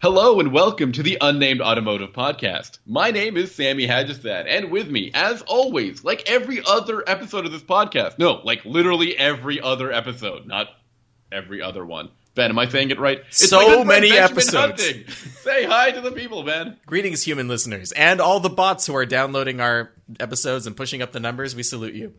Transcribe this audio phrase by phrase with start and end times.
[0.00, 2.78] Hello and welcome to the Unnamed Automotive Podcast.
[2.86, 7.50] My name is Sammy Haj-Assaad, and with me, as always, like every other episode of
[7.50, 10.68] this podcast, no, like literally every other episode, not
[11.32, 12.10] every other one.
[12.36, 13.22] Ben, am I saying it right?
[13.26, 14.86] It's So friend many Benjamin episodes.
[14.86, 15.08] Hunting.
[15.08, 16.76] Say hi to the people, Ben.
[16.86, 19.90] Greetings, human listeners, and all the bots who are downloading our
[20.20, 21.56] episodes and pushing up the numbers.
[21.56, 22.14] We salute you.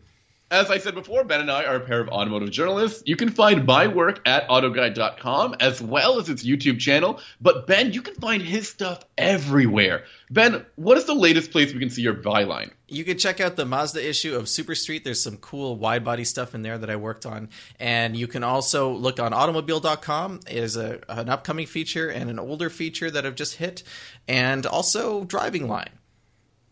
[0.52, 3.04] As I said before, Ben and I are a pair of automotive journalists.
[3.06, 7.20] You can find my work at autoguide.com as well as its YouTube channel.
[7.40, 10.02] But Ben, you can find his stuff everywhere.
[10.28, 12.70] Ben, what is the latest place we can see your byline?
[12.88, 15.04] You can check out the Mazda issue of Super Street.
[15.04, 17.48] There's some cool wide body stuff in there that I worked on.
[17.78, 20.40] And you can also look on automobile.com.
[20.50, 23.84] There's a, an upcoming feature and an older feature that have just hit,
[24.26, 25.99] and also Driving Line.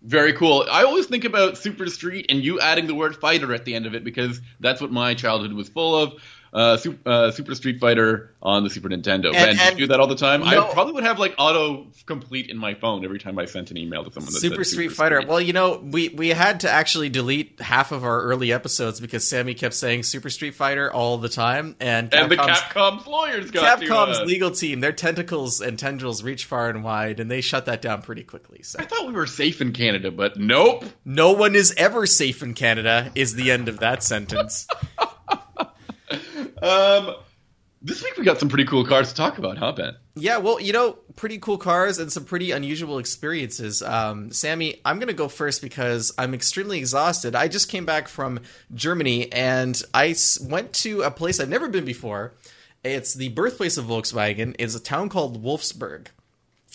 [0.02, 0.65] Very cool.
[0.70, 3.84] I always think about Super Street and you adding the word fighter at the end
[3.84, 6.15] of it because that's what my childhood was full of.
[6.52, 9.33] Uh, Super, uh, Super Street Fighter on the Super Nintendo.
[9.33, 10.41] ben, do and- do that all the time?
[10.41, 10.47] No.
[10.69, 13.77] I probably would have like auto complete in my phone every time I sent an
[13.77, 15.23] email to someone that Super said Street Fighter.
[15.26, 19.29] Well, you know, we we had to actually delete half of our early episodes because
[19.29, 23.51] Sammy kept saying Super Street Fighter all the time, and and the Capcom's- Capcom's lawyers
[23.51, 24.26] got Capcom's to us.
[24.26, 28.01] legal team, their tentacles and tendrils reach far and wide, and they shut that down
[28.02, 28.63] pretty quickly.
[28.63, 30.85] So I thought we were safe in Canada, but nope.
[31.04, 34.66] no one is ever safe in Canada is the end of that sentence.
[36.62, 37.14] Um,
[37.80, 39.96] this week we got some pretty cool cars to talk about, huh, Ben?
[40.16, 43.82] yeah, well, you know, pretty cool cars and some pretty unusual experiences.
[43.82, 47.36] Um, Sammy, I'm going to go first because I'm extremely exhausted.
[47.36, 48.40] I just came back from
[48.74, 52.34] Germany and I went to a place I've never been before.
[52.82, 54.56] It's the birthplace of Volkswagen.
[54.59, 56.09] It's a town called Wolfsburg.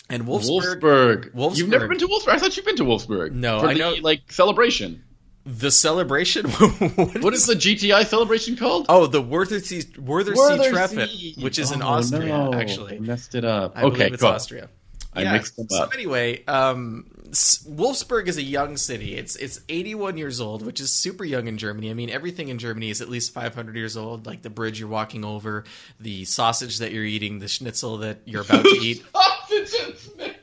[0.08, 1.34] And Wolfsburg, Wolfsburg.
[1.34, 1.56] Wolfsburg.
[1.58, 2.28] You've never been to Wolfsburg?
[2.28, 3.32] I thought you've been to Wolfsburg.
[3.32, 5.03] No, I the, know- like celebration.
[5.44, 6.46] The celebration.
[6.50, 8.86] What is the GTI celebration called?
[8.88, 10.70] Oh, the Wörthersee Wörthersee.
[10.70, 11.08] Treffen,
[11.42, 12.54] which is in Oh, Austria, no.
[12.54, 12.96] actually.
[12.96, 13.76] I messed it up.
[13.76, 14.22] I okay, believe it's.
[14.22, 14.68] Austria.
[15.16, 19.14] I Yeah, mixed them So anyway, um, Wolfsburg is a young city.
[19.16, 21.90] It's it's 81 years old, which is super young in Germany.
[21.90, 24.26] I mean, everything in Germany is at least 500 years old.
[24.26, 25.64] Like the bridge you're walking over,
[26.00, 29.04] the sausage that you're eating, the schnitzel that you're about to eat.
[29.14, 29.96] Sausage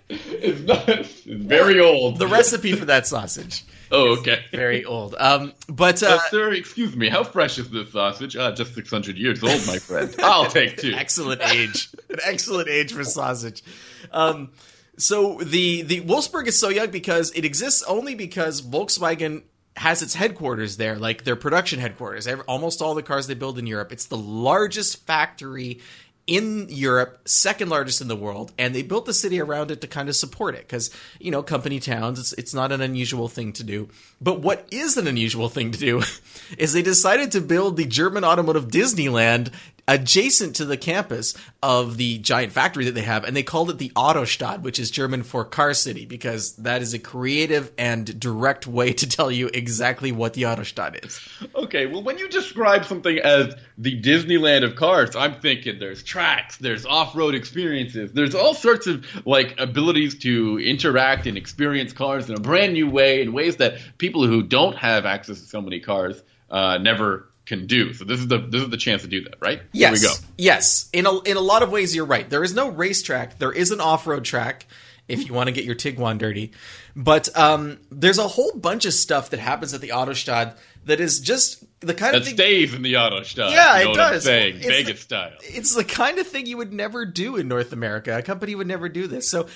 [0.10, 2.18] is not it's very old.
[2.20, 4.44] The recipe for that sausage, oh, okay.
[4.52, 5.16] very old.
[5.18, 7.10] Um, but Uh, uh, sir, excuse me.
[7.10, 8.36] How fresh is this sausage?
[8.36, 10.14] Ah, just 600 years old, my friend.
[10.20, 10.94] I'll take two.
[10.94, 13.64] excellent age, an excellent age for sausage.
[14.12, 14.52] Um,
[14.98, 19.44] so the the Wolfsburg is so young because it exists only because Volkswagen
[19.78, 22.28] has its headquarters there, like their production headquarters.
[22.48, 23.92] Almost all the cars they build in Europe.
[23.92, 25.80] It's the largest factory
[26.28, 29.88] in Europe, second largest in the world, and they built the city around it to
[29.88, 32.20] kind of support it because you know company towns.
[32.20, 33.90] It's it's not an unusual thing to do.
[34.22, 36.04] But what is an unusual thing to do
[36.58, 39.52] is they decided to build the German automotive Disneyland
[39.92, 43.78] adjacent to the campus of the giant factory that they have, and they called it
[43.78, 48.66] the Autostadt, which is German for car city, because that is a creative and direct
[48.66, 51.20] way to tell you exactly what the Autostadt is.
[51.56, 56.56] Okay, well, when you describe something as the Disneyland of cars, I'm thinking there's tracks,
[56.56, 62.38] there's off-road experiences, there's all sorts of like abilities to interact and experience cars in
[62.38, 65.82] a brand new way, in ways that people who don't have access to so many
[65.82, 67.94] cars uh, never can do.
[67.94, 69.62] So this is the this is the chance to do that, right?
[69.74, 70.02] Yes.
[70.02, 70.22] Here we go.
[70.38, 70.90] Yes.
[70.94, 72.30] In a, in a lot of ways, you're right.
[72.30, 73.38] There is no racetrack.
[73.40, 74.66] There is an off road track
[75.08, 76.52] if you want to get your Tiguan dirty.
[76.96, 81.20] But um, there's a whole bunch of stuff that happens at the Autostadt that is
[81.20, 82.36] just the kind of That thing.
[82.38, 83.52] stays in the Autostadt.
[83.52, 84.24] Yeah, you know it does.
[84.24, 84.56] saying?
[84.58, 85.32] It's Vegas the- style.
[85.42, 88.18] it's the kind of thing you would never do in North America.
[88.18, 89.30] A company would never do this.
[89.30, 89.48] So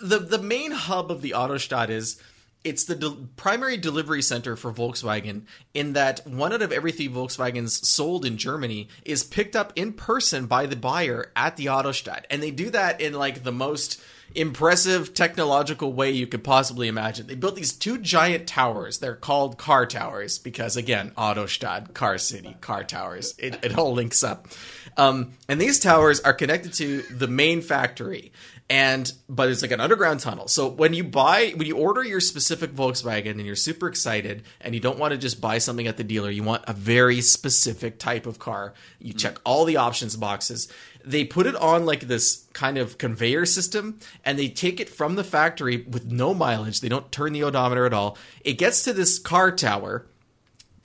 [0.00, 2.20] the the main hub of the Autostadt is
[2.62, 7.08] it's the del- primary delivery center for Volkswagen in that one out of every three
[7.08, 12.24] Volkswagens sold in Germany is picked up in person by the buyer at the Autostadt.
[12.30, 14.00] And they do that in like the most
[14.34, 17.26] impressive technological way you could possibly imagine.
[17.26, 18.98] They built these two giant towers.
[18.98, 23.34] They're called car towers because again, Autostadt, car city, car towers.
[23.38, 24.48] It, it all links up.
[24.96, 28.32] Um, and these towers are connected to the main factory.
[28.70, 30.48] And but it's like an underground tunnel.
[30.48, 34.74] So when you buy when you order your specific Volkswagen and you're super excited and
[34.74, 37.98] you don't want to just buy something at the dealer, you want a very specific
[37.98, 38.72] type of car.
[39.00, 39.40] You check mm.
[39.44, 40.68] all the options boxes
[41.04, 45.14] they put it on like this kind of conveyor system and they take it from
[45.14, 46.80] the factory with no mileage.
[46.80, 48.16] They don't turn the odometer at all.
[48.44, 50.06] It gets to this car tower.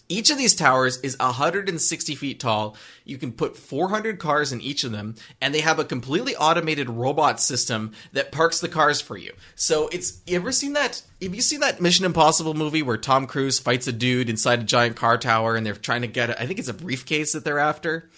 [0.07, 2.77] Each of these towers is 160 feet tall.
[3.05, 6.89] You can put 400 cars in each of them, and they have a completely automated
[6.89, 9.33] robot system that parks the cars for you.
[9.55, 11.01] So it's you ever seen that?
[11.21, 14.63] Have you seen that Mission Impossible movie where Tom Cruise fights a dude inside a
[14.63, 16.29] giant car tower, and they're trying to get?
[16.29, 18.09] A, I think it's a briefcase that they're after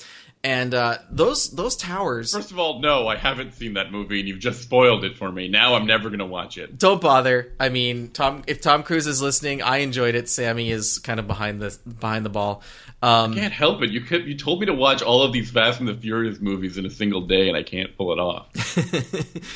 [0.44, 2.34] And uh, those those towers.
[2.34, 5.32] First of all, no, I haven't seen that movie, and you've just spoiled it for
[5.32, 5.48] me.
[5.48, 6.78] Now I'm never going to watch it.
[6.78, 7.54] Don't bother.
[7.60, 8.44] I mean, Tom.
[8.48, 10.30] If Tom Cruise is listening, I enjoyed it.
[10.30, 12.64] Sammy is kind of behind the behind the ball.
[13.02, 13.92] Um, I can't help it.
[13.92, 16.80] You could, you told me to watch all of these Fast and the Furious movies
[16.80, 18.48] in a single day, and I can't pull it off.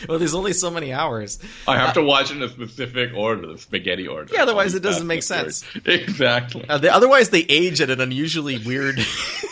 [0.07, 1.39] well, there's only so many hours.
[1.67, 4.31] I have to watch it in a specific order, the spaghetti order.
[4.31, 5.63] Yeah, otherwise it doesn't Fast make sense.
[5.63, 6.01] Furious.
[6.11, 6.65] Exactly.
[6.69, 8.99] Uh, they, otherwise, they age at an unusually weird,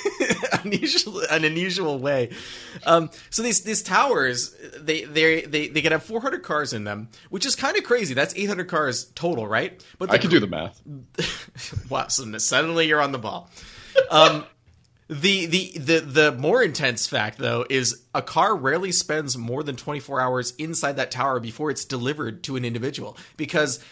[0.63, 2.31] unusual, an unusual way.
[2.85, 7.09] Um, so these these towers, they they they they can have 400 cars in them,
[7.29, 8.13] which is kind of crazy.
[8.13, 9.83] That's 800 cars total, right?
[9.97, 10.81] But I can do the math.
[11.89, 13.49] wow, so suddenly you're on the ball.
[14.09, 14.45] Um,
[15.09, 19.75] the, the the the more intense fact though is a car rarely spends more than
[19.75, 23.83] 24 hours inside that tower before it's delivered to an individual because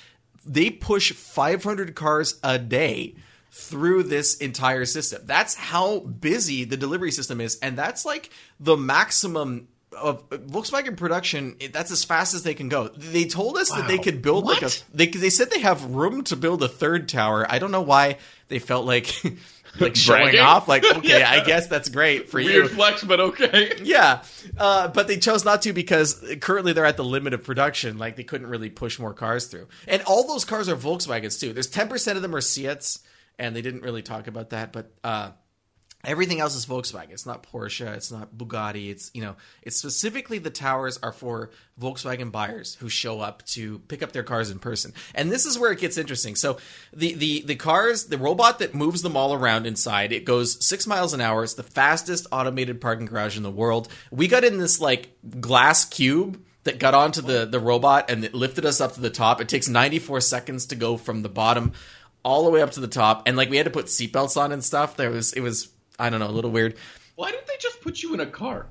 [0.45, 3.15] they push 500 cars a day
[3.51, 5.21] through this entire system.
[5.25, 8.29] That's how busy the delivery system is and that's like
[8.59, 9.67] the maximum
[9.97, 12.89] of Volkswagen production, that's as fast as they can go.
[12.89, 14.69] They told us that they could build like a.
[14.94, 17.47] They they said they have room to build a third tower.
[17.49, 18.17] I don't know why
[18.49, 19.15] they felt like
[19.79, 20.39] like showing Bragging?
[20.41, 20.67] off.
[20.67, 21.31] Like okay, Yeah.
[21.31, 22.67] I guess that's great for Weird you.
[22.67, 23.71] flex, but okay.
[23.81, 24.23] Yeah,
[24.57, 27.97] uh, but they chose not to because currently they're at the limit of production.
[27.97, 31.53] Like they couldn't really push more cars through, and all those cars are Volkswagens too.
[31.53, 33.00] There's 10 percent of them are Seats,
[33.39, 34.92] and they didn't really talk about that, but.
[35.04, 35.31] Uh,
[36.07, 37.10] Everything else is Volkswagen.
[37.10, 37.94] It's not Porsche.
[37.95, 38.89] It's not Bugatti.
[38.92, 41.50] It's you know, it's specifically the towers are for
[41.81, 44.94] Volkswagen buyers who show up to pick up their cars in person.
[45.16, 46.36] And this is where it gets interesting.
[46.36, 46.60] So
[46.94, 50.86] the the the cars, the robot that moves them all around inside, it goes six
[50.86, 51.44] miles an hour.
[51.44, 53.89] It's the fastest automated parking garage in the world.
[54.12, 58.34] We got in this like glass cube that got onto the the robot and it
[58.34, 59.42] lifted us up to the top.
[59.42, 61.74] It takes 94 seconds to go from the bottom
[62.27, 64.51] all the way up to the top, and like we had to put seatbelts on
[64.51, 64.97] and stuff.
[64.97, 66.75] There was it was I don't know a little weird.
[67.15, 68.68] Why didn't they just put you in a car?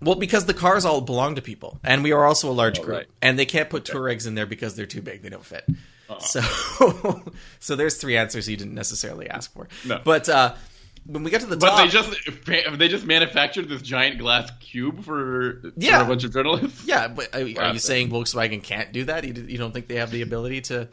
[0.00, 2.84] Well, because the cars all belong to people, and we are also a large Oh,
[2.84, 3.06] group, right.
[3.20, 5.64] and they can't put Touaregs in there because they're too big; they don't fit.
[6.08, 6.18] Uh-huh.
[6.20, 7.22] So,
[7.60, 9.68] so there's three answers you didn't necessarily ask for.
[9.86, 10.00] No.
[10.04, 10.54] but uh,
[11.06, 14.50] when we got to the But top, they just they just manufactured this giant glass
[14.60, 15.98] cube for, Yeah.
[15.98, 16.84] for a bunch of journalists.
[16.86, 17.08] yeah.
[17.08, 19.24] But are, are you saying Volkswagen can't do that?
[19.24, 20.88] You, you don't think they have the ability to?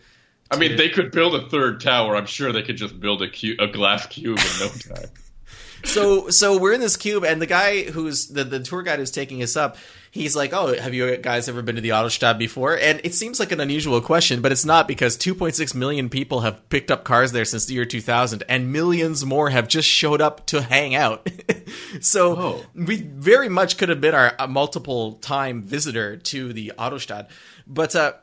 [0.50, 2.16] I mean, they could build a third tower.
[2.16, 5.10] I'm sure they could just build a cu- a glass cube in no time.
[5.84, 9.12] so so we're in this cube and the guy who's the, the tour guide who's
[9.12, 9.78] taking us up
[10.10, 13.40] he's like oh have you guys ever been to the autostadt before and it seems
[13.40, 17.32] like an unusual question but it's not because 2.6 million people have picked up cars
[17.32, 21.30] there since the year 2000 and millions more have just showed up to hang out
[22.02, 22.66] so Oh.
[22.74, 27.30] we very much could have been our a multiple time visitor to the autostadt
[27.68, 28.14] but uh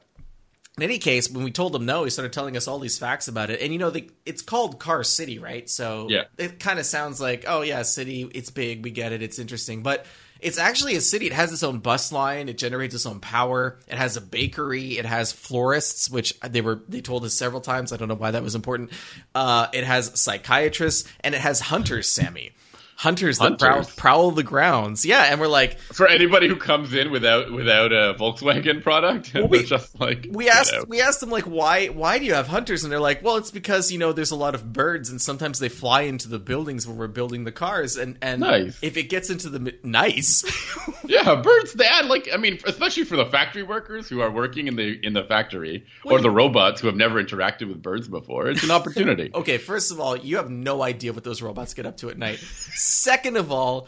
[0.76, 3.29] in any case, when we told him no, he started telling us all these facts
[3.29, 3.61] about it.
[3.61, 5.69] And you know, the, it's called Car City, right?
[5.71, 6.25] So Yeah.
[6.37, 9.82] it kind of sounds like, oh yeah, city, it's big, we get it, it's interesting,
[9.82, 10.05] but
[10.41, 11.26] it's actually a city.
[11.26, 12.50] It has its own bus line.
[12.50, 13.79] It generates its own power.
[13.88, 14.99] It has a bakery.
[14.99, 17.93] It has florists, which they were they told us several times.
[17.93, 18.91] I don't know why that was important.
[19.35, 22.09] Uh, it has psychiatrists and it has hunters.
[22.09, 22.50] Sammy,
[22.96, 23.94] hunters that prowl, Hunters?
[23.96, 25.05] prowl the grounds.
[25.05, 29.58] Yeah, and we're like, For anybody who comes in without without a Volkswagen product, we-
[29.58, 30.88] they're just like we asked out.
[30.88, 33.50] we asked them like why why do you have hunters and they're like well it's
[33.50, 36.87] because you know there's a lot of birds and sometimes they fly into the buildings
[36.87, 38.79] where we're building the cars and and Nice.
[38.82, 40.44] if it gets into the nice
[41.06, 41.75] Yeah, birds.
[41.75, 44.99] They add like I mean, especially for the factory workers who are working in the
[45.05, 48.48] in the factory, or the robots who have never interacted with birds before.
[48.48, 49.31] It's an opportunity.
[49.34, 52.17] okay first of all you have no idea what those robots get up to at
[52.19, 52.39] night
[52.84, 53.86] second of all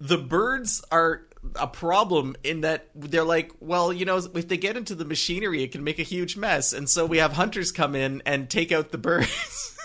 [0.00, 1.22] the birds are
[1.56, 5.62] a problem in that they're like well you know if they get into the machinery
[5.62, 6.72] it can make a huge mess.
[6.72, 9.76] And so we have hunters come in and take out the birds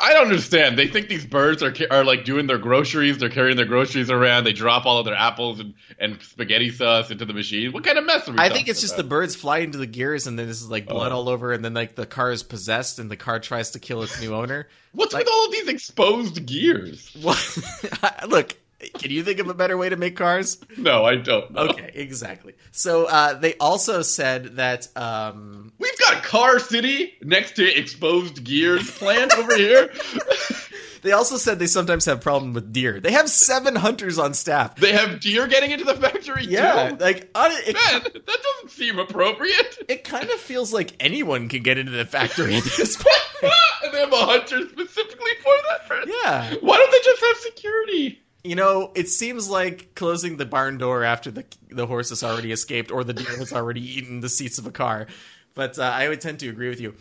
[0.00, 0.78] I don't understand.
[0.78, 3.18] They think these birds are are like doing their groceries.
[3.18, 4.44] They're carrying their groceries around.
[4.44, 7.72] They drop all of their apples and, and spaghetti sauce into the machine.
[7.72, 8.38] What kind of mess are we?
[8.38, 10.84] I think it's just the birds fly into the gears, and then this is like
[10.88, 10.94] oh.
[10.94, 11.16] blood Oh.
[11.16, 14.02] all over, and then like the car is possessed, and the car tries to kill
[14.02, 14.68] its new owner.
[14.92, 17.16] What's like- with all of these exposed gears?
[17.22, 17.58] What?
[18.28, 18.56] Look,
[18.98, 20.58] can you think of a better way to make cars?
[20.76, 21.50] No, I don't.
[21.50, 21.62] Know.
[21.68, 22.54] Okay, exactly.
[22.72, 28.90] So uh, they also said that um, We've got Car City next to exposed gears
[28.90, 29.92] plant over here.
[31.02, 33.00] they also said they sometimes have problem with deer.
[33.00, 34.76] They have seven hunters on staff.
[34.76, 36.96] They have deer getting into the factory Yeah, too.
[36.96, 39.78] like on it, Man, that doesn't seem appropriate.
[39.88, 43.52] it kind of feels like anyone can get into the factory at this point.
[43.84, 45.86] and they have a hunter specifically for that.
[45.86, 46.54] For Yeah.
[46.60, 48.20] Why don't they just have security?
[48.42, 52.52] You know, it seems like closing the barn door after the the horse has already
[52.52, 55.06] escaped or the deer has already eaten the seats of a car.
[55.54, 56.94] But uh, I would tend to agree with you.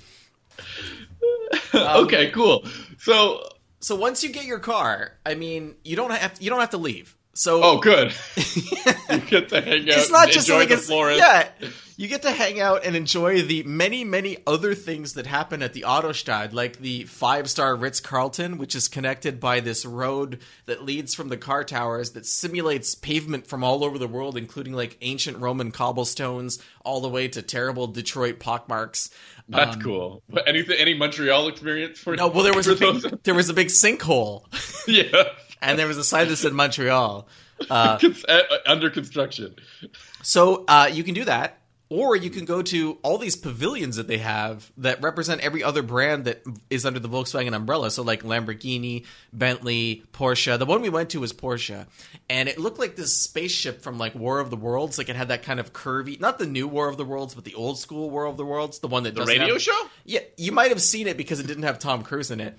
[1.74, 2.66] Um, okay, cool.
[2.98, 3.44] So
[3.80, 6.78] So once you get your car, I mean, you don't have you don't have to
[6.78, 7.16] leave.
[7.40, 8.14] So Oh, good.
[8.36, 9.98] you get to hang out.
[9.98, 11.20] it's not and just enjoy like the it's, florist.
[11.20, 11.48] yeah.
[11.96, 15.72] You get to hang out and enjoy the many, many other things that happen at
[15.72, 20.84] the Autostadt, like the five star Ritz Carlton, which is connected by this road that
[20.84, 24.98] leads from the car towers that simulates pavement from all over the world, including like
[25.02, 29.10] ancient Roman cobblestones, all the way to terrible Detroit pockmarks.
[29.48, 30.24] That's Um, cool.
[30.30, 33.54] But anything, any Montreal experience for No, well, there was a big, there was a
[33.54, 34.44] big sinkhole,
[34.88, 35.30] yeah,
[35.62, 37.28] and there was a sign that said Montreal.
[37.70, 39.56] Cons- uh, under construction.
[40.24, 41.58] So uh, you can do that,
[41.90, 45.82] or you can go to all these pavilions that they have that represent every other
[45.82, 47.92] brand that is under the Volkswagen umbrella.
[47.92, 50.58] So like Lamborghini, Bentley, Porsche.
[50.58, 51.86] The one we went to was Porsche,
[52.30, 54.98] and it looked like this spaceship from like War of the Worlds.
[54.98, 57.44] Like it had that kind of curvy, not the new War of the Worlds, but
[57.44, 59.88] the old school War of the Worlds, the one that The radio have- show?
[60.06, 62.58] yeah, you might have seen it because it didn't have Tom Cruise in it.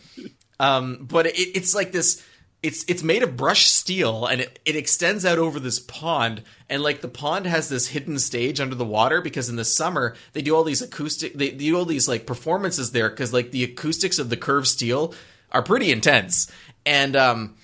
[0.58, 2.22] Um, but it, it's like this.
[2.62, 6.42] It's it's made of brushed steel and it, it extends out over this pond.
[6.68, 10.14] And like the pond has this hidden stage under the water because in the summer
[10.32, 13.50] they do all these acoustic they, they do all these like performances there because like
[13.50, 15.14] the acoustics of the curved steel
[15.50, 16.52] are pretty intense.
[16.84, 17.56] And um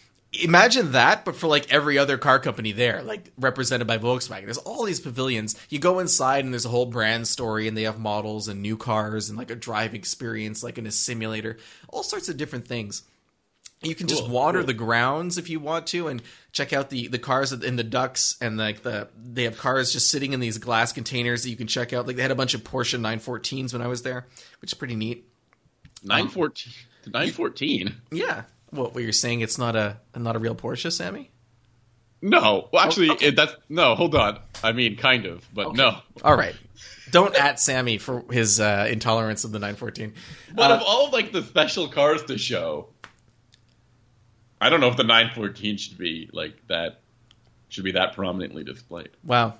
[0.43, 4.45] imagine that but for like every other car company there like represented by volkswagen.
[4.45, 5.57] There's all these pavilions.
[5.69, 8.79] You go inside and there's a whole brand story and they have models and new
[8.79, 11.59] cars and like a driving experience like in a simulator.
[11.89, 13.03] All sorts of different things
[13.83, 14.67] you can just water cool.
[14.67, 18.37] the grounds if you want to and check out the the cars in the ducks
[18.41, 21.67] and like the they have cars just sitting in these glass containers that you can
[21.67, 24.27] check out like they had a bunch of porsche 914s when i was there
[24.61, 25.29] which is pretty neat
[26.03, 26.73] Nine fourteen.
[27.13, 27.95] Nine fourteen.
[28.11, 31.31] yeah what, what you're saying it's not a not a real porsche sammy
[32.23, 33.29] No, well, actually, Oh, okay.
[33.29, 33.95] it, that's no.
[33.95, 34.39] Hold on.
[34.65, 35.99] I mean, kind of, but no.
[36.25, 36.55] all right
[37.13, 40.13] don't at sammy for his uh, intolerance of the 914
[40.55, 42.89] But Uh, of all like the special cars to show,
[44.61, 47.01] I don't know if the 914 should be like that.
[47.69, 49.11] Should be that prominently displayed.
[49.25, 49.55] Wow.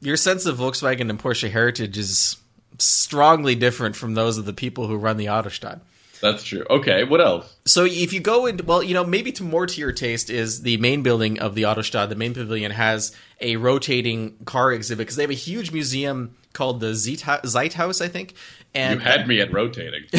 [0.00, 2.36] Your sense of Volkswagen and Porsche heritage is
[2.78, 5.80] strongly different from those of the people who run the Autostadt.
[6.20, 6.64] That's true.
[6.68, 7.54] Okay, what else?
[7.64, 10.62] So if you go in, well, you know, maybe to more to your taste is
[10.62, 12.08] the main building of the Autostadt.
[12.08, 16.80] The main pavilion has a rotating car exhibit because they have a huge museum called
[16.80, 18.34] the Zeitha- Zeithaus, I think.
[18.76, 20.02] And You had me at rotating.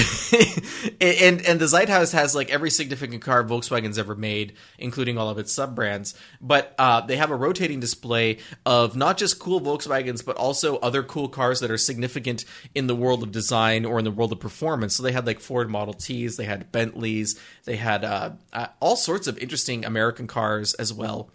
[1.01, 5.37] and and the Zeithaus has like every significant car Volkswagen's ever made, including all of
[5.37, 6.13] its sub brands.
[6.39, 11.03] But uh, they have a rotating display of not just cool Volkswagens, but also other
[11.03, 14.39] cool cars that are significant in the world of design or in the world of
[14.39, 14.95] performance.
[14.95, 18.95] So they had like Ford Model Ts, they had Bentleys, they had uh, uh, all
[18.95, 21.29] sorts of interesting American cars as well.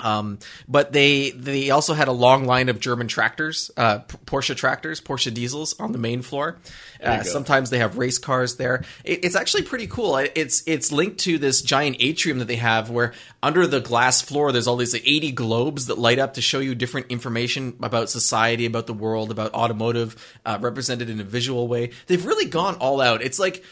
[0.00, 5.00] Um, but they they also had a long line of German tractors, uh, Porsche tractors,
[5.00, 6.58] Porsche diesels on the main floor.
[7.02, 8.84] Uh, sometimes they have race cars there.
[9.04, 10.16] It, it's actually pretty cool.
[10.16, 13.12] It- It's it's linked to this giant atrium that they have, where
[13.42, 16.60] under the glass floor there's all these like, 80 globes that light up to show
[16.60, 20.14] you different information about society, about the world, about automotive,
[20.46, 21.90] uh, represented in a visual way.
[22.06, 23.20] They've really gone all out.
[23.20, 23.62] It's like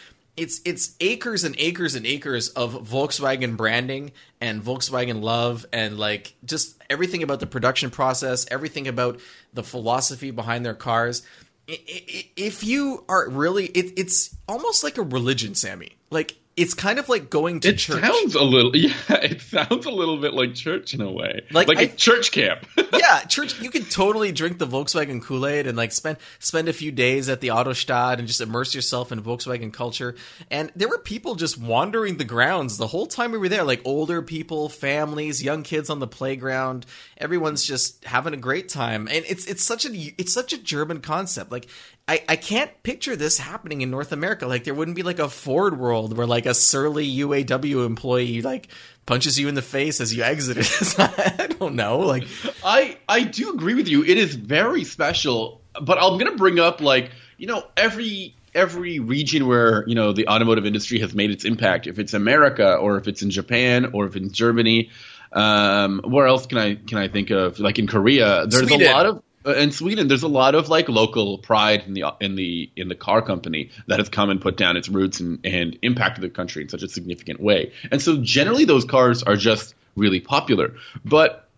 [0.41, 6.35] it's it's acres and acres and acres of Volkswagen branding and Volkswagen love and like
[6.47, 9.21] just everything about the production process, everything about
[9.53, 11.23] the philosophy behind their cars.
[11.69, 15.91] If you are really, it, it's almost like a religion, Sammy.
[16.11, 17.99] Like it's kind of like going to church.
[17.99, 18.15] It church.
[18.15, 18.93] sounds a little, yeah.
[19.09, 22.33] It sounds a little bit like church in a way, Like, like, I- a church
[22.33, 22.67] camp.
[22.93, 23.61] yeah, church.
[23.61, 27.29] You could totally drink the Volkswagen Kool Aid and like spend spend a few days
[27.29, 30.15] at the Autostadt and just immerse yourself in Volkswagen culture.
[30.51, 33.81] And there were people just wandering the grounds the whole time we were there, like
[33.85, 36.87] older people, families, young kids on the playground.
[37.17, 41.01] Everyone's just having a great time, and it's it's such a it's such a German
[41.01, 41.51] concept.
[41.53, 41.67] Like
[42.11, 44.49] I, I can't picture this happening in North America.
[44.49, 48.67] Like there wouldn't be like a Ford world where like a surly UAW employee like
[49.07, 50.99] punches you in the face as you exit it.
[50.99, 51.99] I don't know.
[51.99, 52.25] Like
[52.65, 54.03] I I do agree with you.
[54.03, 58.99] It is very special, but I'm going to bring up like you know every every
[58.99, 61.87] region where you know the automotive industry has made its impact.
[61.87, 64.91] If it's America, or if it's in Japan, or if it's Germany,
[65.33, 67.61] um, where else can I can I think of?
[67.61, 68.89] Like in Korea, there's Sweden.
[68.89, 69.23] a lot of.
[69.45, 72.89] Uh, in Sweden, there's a lot of like local pride in the in the in
[72.89, 76.29] the car company that has come and put down its roots and, and impacted the
[76.29, 77.73] country in such a significant way.
[77.91, 80.75] And so generally, those cars are just really popular.
[81.05, 81.49] But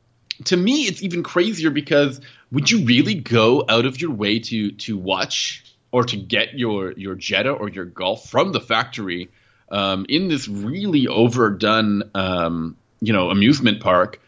[0.45, 2.21] to me it's even crazier because
[2.51, 6.93] would you really go out of your way to to watch or to get your
[6.93, 9.31] your Jetta or your Golf from the factory
[9.71, 14.21] um, in this really overdone um, you know amusement park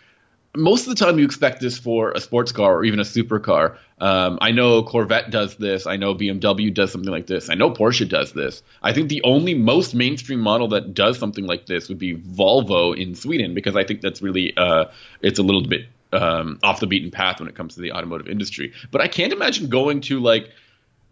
[0.57, 3.77] most of the time you expect this for a sports car or even a supercar.
[3.99, 5.87] Um, I know Corvette does this.
[5.87, 7.51] I know BMW does something like this.
[7.51, 8.63] I know Porsche does this.
[8.83, 12.97] I think the only most mainstream model that does something like this would be Volvo
[12.97, 14.87] in Sweden because I think that's really uh,
[15.23, 18.29] it's a little bit um, off the beaten path when it comes to the automotive
[18.29, 18.73] industry.
[18.91, 20.51] But I can't imagine going to like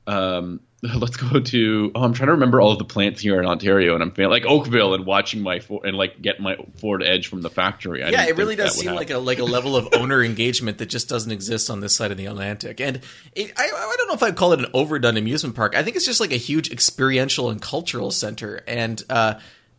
[0.06, 3.46] um, let's go to oh I'm trying to remember all of the plants here in
[3.46, 7.04] Ontario and I'm feeling like Oakville and watching my Ford, and like get my Ford
[7.04, 8.02] Edge from the factory.
[8.02, 10.86] I yeah, it really does seem like a like a level of owner engagement that
[10.86, 12.80] just doesn't exist on this side of the Atlantic.
[12.80, 13.00] And
[13.34, 15.76] it, I I don't know if I'd call it an overdone amusement park.
[15.76, 19.02] I think it's just like a huge experiential and cultural center and.
[19.08, 19.34] uh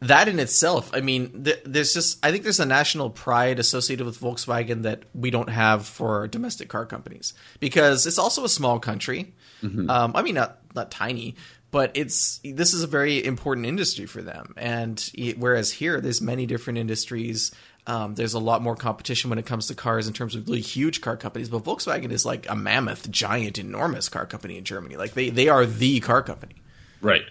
[0.07, 4.05] that in itself, I mean, th- there's just I think there's a national pride associated
[4.05, 8.79] with Volkswagen that we don't have for domestic car companies because it's also a small
[8.79, 9.33] country.
[9.61, 9.89] Mm-hmm.
[9.89, 11.35] Um, I mean, not not tiny,
[11.71, 14.53] but it's this is a very important industry for them.
[14.57, 17.51] And whereas here, there's many different industries.
[17.85, 20.61] Um, there's a lot more competition when it comes to cars in terms of really
[20.61, 21.49] huge car companies.
[21.49, 24.97] But Volkswagen is like a mammoth, giant, enormous car company in Germany.
[24.97, 26.55] Like they they are the car company.
[27.01, 27.23] Right.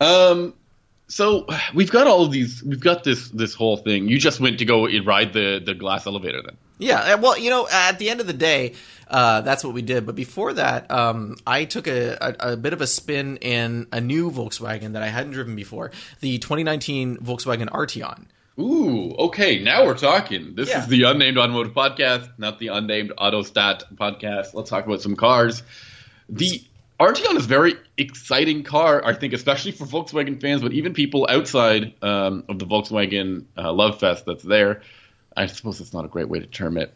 [0.00, 0.54] Um,
[1.06, 2.62] so we've got all of these.
[2.62, 4.08] We've got this this whole thing.
[4.08, 6.56] You just went to go ride the the glass elevator, then.
[6.78, 7.14] Yeah.
[7.16, 8.74] Well, you know, at the end of the day,
[9.08, 10.06] uh, that's what we did.
[10.06, 14.00] But before that, um, I took a, a, a, bit of a spin in a
[14.00, 18.26] new Volkswagen that I hadn't driven before, the 2019 Volkswagen Arteon.
[18.58, 19.62] Ooh, okay.
[19.62, 20.54] Now we're talking.
[20.54, 20.80] This yeah.
[20.80, 24.54] is the Unnamed Automotive Podcast, not the Unnamed Autostadt Podcast.
[24.54, 25.62] Let's talk about some cars.
[26.28, 26.62] The
[27.00, 31.26] Arteon is a very exciting car, I think, especially for Volkswagen fans, but even people
[31.28, 34.82] outside um, of the Volkswagen uh, love fest that's there.
[35.36, 36.94] I suppose it's not a great way to term it.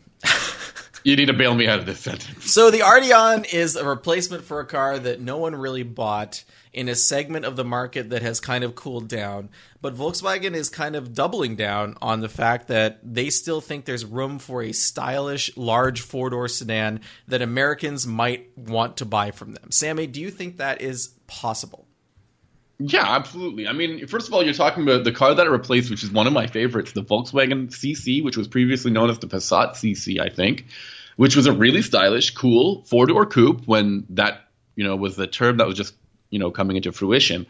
[1.05, 2.53] you need to bail me out of this sentence.
[2.53, 6.89] So the Arteon is a replacement for a car that no one really bought in
[6.89, 9.49] a segment of the market that has kind of cooled down.
[9.81, 14.05] But Volkswagen is kind of doubling down on the fact that they still think there's
[14.05, 19.53] room for a stylish, large four door sedan that Americans might want to buy from
[19.53, 19.71] them.
[19.71, 21.89] Sammy, do you think that is possible?
[22.81, 23.67] Yeah, absolutely.
[23.67, 26.13] I mean, first of all, you're talking about the car that it replaced, which is
[26.13, 30.21] one of my favorites, the Volkswagen CC, which was previously known as the Passat CC,
[30.21, 30.67] I think,
[31.17, 34.45] which was a really stylish, cool four door coupe when that
[34.77, 35.95] you know was the term that was just
[36.31, 37.47] you know coming into fruition.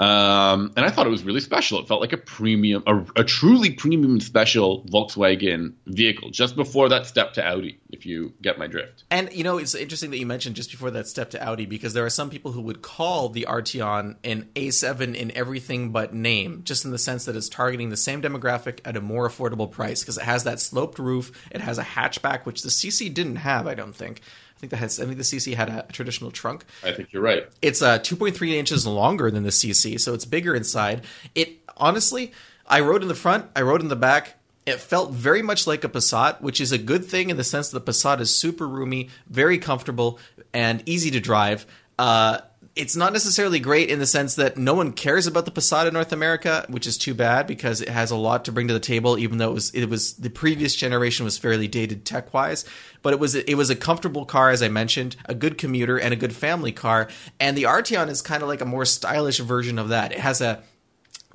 [0.00, 1.78] Um, and I thought it was really special.
[1.78, 7.04] It felt like a premium, a, a, truly premium special Volkswagen vehicle, just before that
[7.04, 9.04] step to Audi, if you get my drift.
[9.10, 11.92] And, you know, it's interesting that you mentioned just before that step to Audi, because
[11.92, 16.62] there are some people who would call the Arteon an A7 in everything but name,
[16.64, 20.00] just in the sense that it's targeting the same demographic at a more affordable price,
[20.00, 23.66] because it has that sloped roof, it has a hatchback, which the CC didn't have,
[23.66, 24.22] I don't think.
[24.60, 25.00] I think that has.
[25.00, 26.66] I think the CC had a, a traditional trunk.
[26.84, 27.48] I think you're right.
[27.62, 31.06] It's uh, 2.3 inches longer than the CC, so it's bigger inside.
[31.34, 32.32] It honestly,
[32.66, 33.46] I rode in the front.
[33.56, 34.34] I rode in the back.
[34.66, 37.70] It felt very much like a Passat, which is a good thing in the sense
[37.70, 40.18] that the Passat is super roomy, very comfortable,
[40.52, 41.64] and easy to drive.
[41.98, 42.40] Uh,
[42.76, 46.12] it's not necessarily great in the sense that no one cares about the in North
[46.12, 49.18] America, which is too bad because it has a lot to bring to the table.
[49.18, 52.64] Even though it was it was the previous generation was fairly dated tech wise,
[53.02, 56.14] but it was it was a comfortable car as I mentioned, a good commuter and
[56.14, 57.08] a good family car.
[57.40, 60.12] And the Arteon is kind of like a more stylish version of that.
[60.12, 60.62] It has a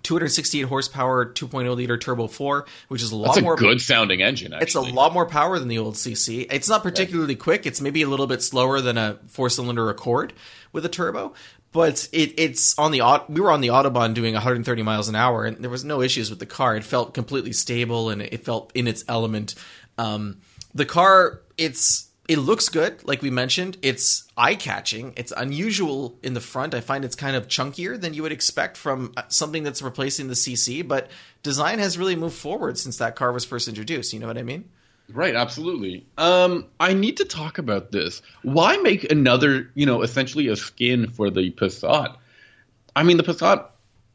[0.04, 4.22] 268 horsepower 2.0 liter turbo 4 which is a lot That's a more good sounding
[4.22, 4.64] engine actually.
[4.64, 7.40] it's a lot more power than the old cc it's not particularly yeah.
[7.40, 10.32] quick it's maybe a little bit slower than a four cylinder accord
[10.76, 11.34] with a turbo
[11.72, 15.46] but it, it's on the we were on the autobahn doing 130 miles an hour
[15.46, 18.72] and there was no issues with the car it felt completely stable and it felt
[18.76, 19.56] in its element
[19.98, 20.38] um,
[20.74, 23.78] the car it's it looks good, like we mentioned.
[23.82, 25.14] It's eye catching.
[25.16, 26.74] It's unusual in the front.
[26.74, 30.28] I find it's kind of chunkier than you would expect from uh, something that's replacing
[30.28, 31.10] the CC, but
[31.44, 34.12] design has really moved forward since that car was first introduced.
[34.12, 34.70] You know what I mean?
[35.10, 36.06] Right, absolutely.
[36.18, 38.22] Um, I need to talk about this.
[38.42, 42.16] Why make another, you know, essentially a skin for the Passat?
[42.96, 43.68] I mean, the Passat.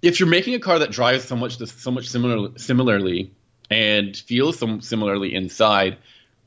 [0.02, 3.32] If you're making a car that drives so much, so much similar, similarly,
[3.70, 5.98] and feels so similarly inside,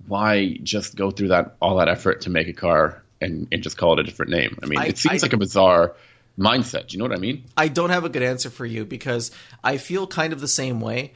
[0.07, 3.77] why just go through that all that effort to make a car and, and just
[3.77, 4.57] call it a different name?
[4.61, 5.95] I mean, I, it seems I, like a bizarre
[6.37, 6.87] mindset.
[6.87, 7.45] Do you know what I mean?
[7.55, 9.31] I don't have a good answer for you because
[9.63, 11.13] I feel kind of the same way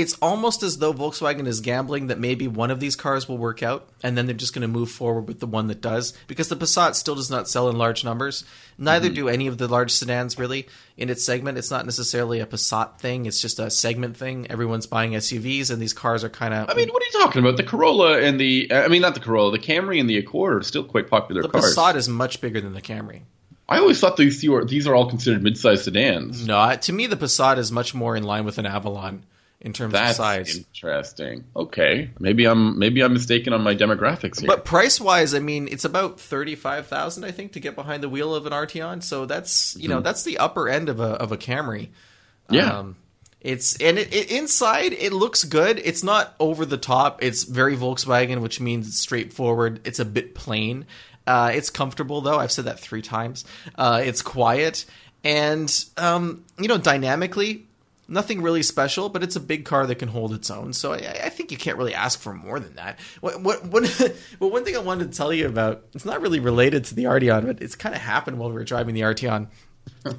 [0.00, 3.62] it's almost as though Volkswagen is gambling that maybe one of these cars will work
[3.62, 6.12] out, and then they're just going to move forward with the one that does.
[6.26, 8.44] Because the Passat still does not sell in large numbers.
[8.78, 9.14] Neither mm-hmm.
[9.14, 11.58] do any of the large sedans really in its segment.
[11.58, 14.46] It's not necessarily a Passat thing; it's just a segment thing.
[14.50, 16.70] Everyone's buying SUVs, and these cars are kind of.
[16.70, 17.56] I mean, what are you talking about?
[17.56, 20.62] The Corolla and the I mean, not the Corolla, the Camry and the Accord are
[20.62, 21.74] still quite popular the cars.
[21.74, 23.22] The Passat is much bigger than the Camry.
[23.68, 26.44] I always thought these these are all considered mid-sized sedans.
[26.44, 29.24] No, to me, the Passat is much more in line with an Avalon
[29.60, 30.56] in terms That's of size.
[30.56, 31.44] interesting.
[31.54, 34.46] Okay, maybe I'm maybe I'm mistaken on my demographics here.
[34.46, 38.02] But price wise, I mean, it's about thirty five thousand, I think, to get behind
[38.02, 39.02] the wheel of an Arteon.
[39.02, 41.88] So that's you know that's the upper end of a of a Camry.
[41.88, 42.54] Mm-hmm.
[42.54, 42.78] Yeah.
[42.78, 42.96] Um,
[43.40, 45.78] it's and it, it, inside it looks good.
[45.82, 47.22] It's not over the top.
[47.22, 49.80] It's very Volkswagen, which means it's straightforward.
[49.84, 50.86] It's a bit plain.
[51.26, 52.38] Uh, it's comfortable though.
[52.38, 53.44] I've said that three times.
[53.76, 54.84] Uh, it's quiet
[55.24, 57.66] and um, you know dynamically
[58.10, 60.72] nothing really special, but it's a big car that can hold its own.
[60.72, 62.98] So I, I think you can't really ask for more than that.
[63.20, 66.40] What, what, what, well, one thing I wanted to tell you about, it's not really
[66.40, 69.48] related to the Arteon, but it's kind of happened while we were driving the Arteon.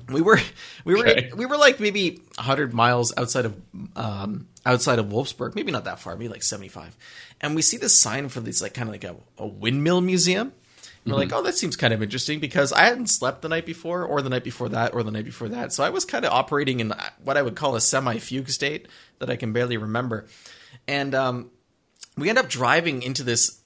[0.09, 0.39] We were
[0.85, 1.31] we were Okay.
[1.35, 3.55] we were like maybe 100 miles outside of
[3.95, 6.97] um, outside of Wolfsburg, maybe not that far, maybe like 75.
[7.39, 10.51] And we see this sign for this like kind of like a, a windmill museum.
[11.03, 13.65] And we're like, oh, that seems kind of interesting because I hadn't slept the night
[13.65, 15.73] before, or the night before that, or the night before that.
[15.73, 18.87] So I was kind of operating in what I would call a semi fugue state
[19.17, 20.27] that I can barely remember.
[20.87, 21.49] And um,
[22.17, 23.59] we end up driving into this.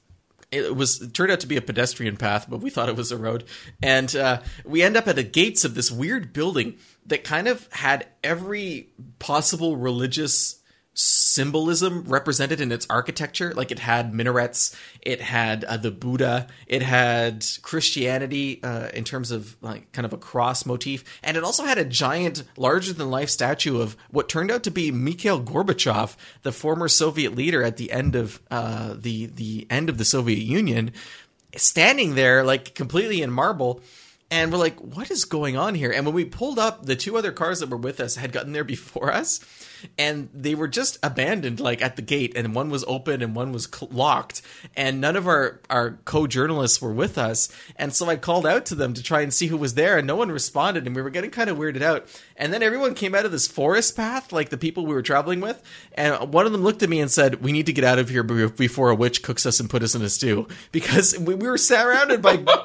[0.52, 3.12] It was it turned out to be a pedestrian path, but we thought it was
[3.12, 3.44] a road.
[3.84, 7.68] And uh, we end up at the gates of this weird building that kind of
[7.74, 10.62] had every possible religious
[10.96, 13.54] symbolism represented in its architecture.
[13.54, 19.30] Like it had minarets, it had uh, the Buddha, it had Christianity uh, in terms
[19.30, 23.12] of like kind of a cross motif, and it also had a giant, larger than
[23.12, 27.78] life statue of what turned out to be Mikhail Gorbachev, the former Soviet leader at
[27.78, 30.92] the end of uh, the the end of the Soviet Union,
[31.58, 33.82] standing there like completely in marble.
[34.36, 35.92] And we're like, what is going on here?
[35.92, 38.52] And when we pulled up, the two other cars that were with us had gotten
[38.52, 39.40] there before us,
[39.98, 43.54] and they were just abandoned, like at the gate, and one was open and one
[43.54, 44.42] was cl- locked,
[44.76, 47.48] and none of our our co-journalists were with us.
[47.78, 50.06] And so I called out to them to try and see who was there, and
[50.06, 52.06] no one responded, and we were getting kind of weirded out.
[52.36, 55.40] And then everyone came out of this forest path, like the people we were traveling
[55.40, 58.00] with, and one of them looked at me and said, "We need to get out
[58.00, 61.36] of here before a witch cooks us and put us in a stew," because we,
[61.36, 62.44] we were surrounded by.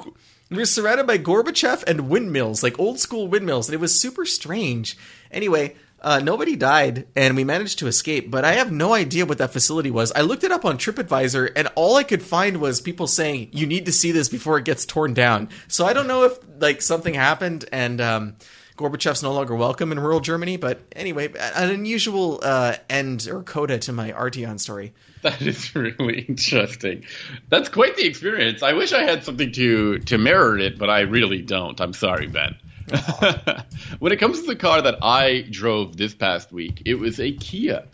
[0.50, 4.26] We were surrounded by Gorbachev and windmills, like old school windmills, and it was super
[4.26, 4.98] strange.
[5.30, 9.38] Anyway, uh, nobody died, and we managed to escape, but I have no idea what
[9.38, 10.10] that facility was.
[10.10, 13.64] I looked it up on TripAdvisor, and all I could find was people saying, you
[13.64, 15.50] need to see this before it gets torn down.
[15.68, 18.36] So I don't know if, like, something happened, and, um,
[18.76, 23.78] Gorbachev's no longer welcome in rural Germany, but anyway, an unusual uh, end or coda
[23.78, 24.94] to my Arteon story.
[25.22, 27.04] That is really interesting.
[27.50, 28.62] That's quite the experience.
[28.62, 31.78] I wish I had something to to mirror it, but I really don't.
[31.78, 32.56] I'm sorry, Ben.
[33.98, 37.32] when it comes to the car that I drove this past week, it was a
[37.32, 37.84] Kia,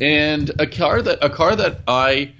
[0.00, 2.34] and a car that a car that I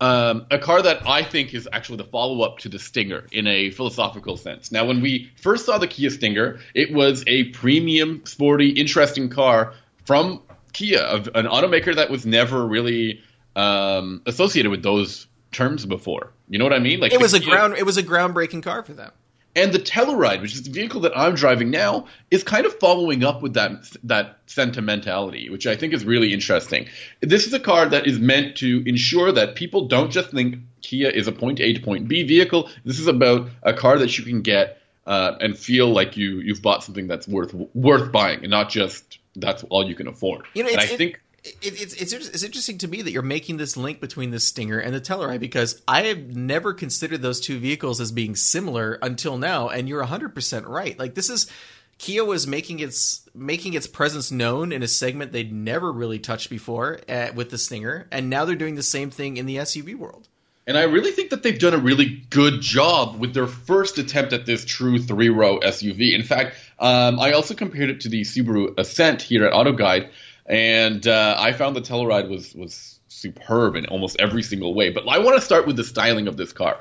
[0.00, 3.46] um, a car that I think is actually the follow up to the Stinger in
[3.46, 4.72] a philosophical sense.
[4.72, 9.74] Now, when we first saw the Kia Stinger, it was a premium, sporty, interesting car
[10.04, 13.22] from Kia, an automaker that was never really
[13.56, 16.32] um, associated with those terms before.
[16.48, 17.00] You know what I mean?
[17.00, 17.74] Like It was a ground.
[17.76, 19.10] It was a groundbreaking car for them.
[19.56, 23.24] and the Telluride, which is the vehicle that I'm driving now, is kind of following
[23.24, 26.88] up with that that sentimentality, which I think is really interesting.
[27.20, 31.08] This is a car that is meant to ensure that people don't just think Kia
[31.08, 32.68] is a point A to point B vehicle.
[32.84, 36.62] This is about a car that you can get uh, and feel like you you've
[36.62, 40.46] bought something that's worth worth buying, and not just that's all you can afford.
[40.54, 41.20] You know, and I think
[41.62, 44.78] it, it's it's it's interesting to me that you're making this link between the Stinger
[44.78, 49.38] and the Telluride because I have never considered those two vehicles as being similar until
[49.38, 50.98] now, and you're 100 percent right.
[50.98, 51.50] Like this is
[51.98, 56.50] Kia was making its making its presence known in a segment they'd never really touched
[56.50, 59.94] before uh, with the Stinger, and now they're doing the same thing in the SUV
[59.94, 60.28] world.
[60.68, 64.32] And I really think that they've done a really good job with their first attempt
[64.32, 66.12] at this true three row SUV.
[66.12, 70.10] In fact, um, I also compared it to the Subaru Ascent here at AutoGuide,
[70.48, 74.90] and uh, I found the Telluride was was superb in almost every single way.
[74.90, 76.80] But I want to start with the styling of this car.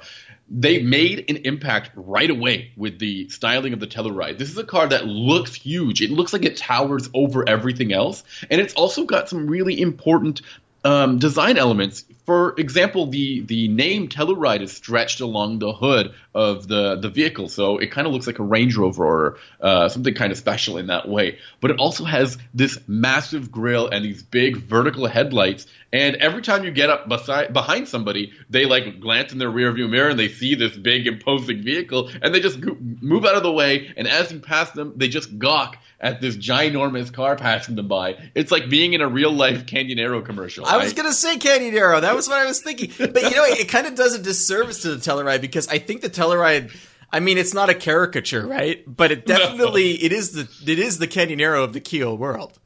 [0.49, 4.38] They made an impact right away with the styling of the Telluride.
[4.38, 6.01] This is a car that looks huge.
[6.01, 10.41] It looks like it towers over everything else, and it's also got some really important
[10.84, 12.06] um, design elements.
[12.25, 17.49] For example, the the name Telluride is stretched along the hood of the the vehicle,
[17.49, 20.77] so it kind of looks like a Range Rover or uh, something kind of special
[20.77, 21.38] in that way.
[21.61, 25.67] But it also has this massive grille and these big vertical headlights.
[25.93, 29.89] And every time you get up beside behind somebody, they like glance in their rearview
[29.89, 33.43] mirror and they see this big imposing vehicle, and they just go- move out of
[33.43, 33.93] the way.
[33.95, 38.17] And as you pass them, they just gawk at this ginormous car passing them by.
[38.35, 40.65] It's like being in a real life Canyonero commercial.
[40.65, 42.01] I was gonna say Canyonero.
[42.15, 42.91] That was what I was thinking.
[42.97, 45.80] But you know, it, it kind of does a disservice to the Telluride because I
[45.80, 46.75] think the Telluride.
[47.12, 48.84] I mean, it's not a caricature, right?
[48.88, 52.58] But it definitely it is the it is the Canyonero of the Kia world.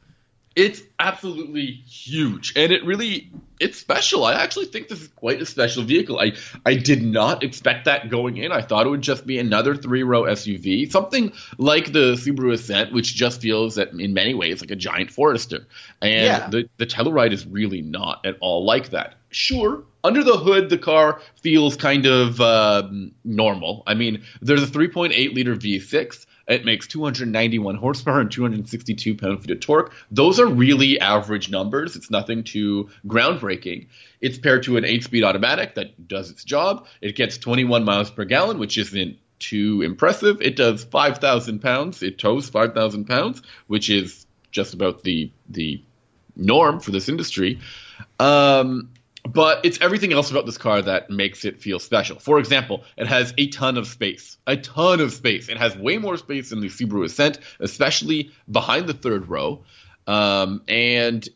[0.55, 4.25] It's absolutely huge, and it really it's special.
[4.25, 6.19] I actually think this is quite a special vehicle.
[6.19, 6.33] I
[6.65, 8.51] I did not expect that going in.
[8.51, 12.91] I thought it would just be another three row SUV, something like the Subaru Ascent,
[12.93, 15.67] which just feels that in many ways like a giant Forester.
[16.01, 16.49] And Yeah.
[16.49, 19.15] the the Telluride is really not at all like that.
[19.29, 23.83] Sure, under the hood, the car feels kind of um, normal.
[23.85, 26.25] I mean, there's a 3.8 liter V6.
[26.49, 29.93] It makes 291 horsepower and 262 pound feet of torque.
[30.09, 31.95] Those are really average numbers.
[31.95, 33.87] It's nothing too groundbreaking.
[34.19, 36.87] It's paired to an 8 speed automatic that does its job.
[37.01, 40.41] It gets 21 miles per gallon, which isn't too impressive.
[40.41, 42.01] It does 5,000 pounds.
[42.01, 45.83] It tows 5,000 pounds, which is just about the the
[46.35, 47.59] norm for this industry.
[48.19, 48.89] Um,
[49.31, 52.19] but it's everything else about this car that makes it feel special.
[52.19, 55.49] For example, it has a ton of space, a ton of space.
[55.49, 59.63] It has way more space than the Subaru Ascent, especially behind the third row.
[60.07, 61.27] Um, and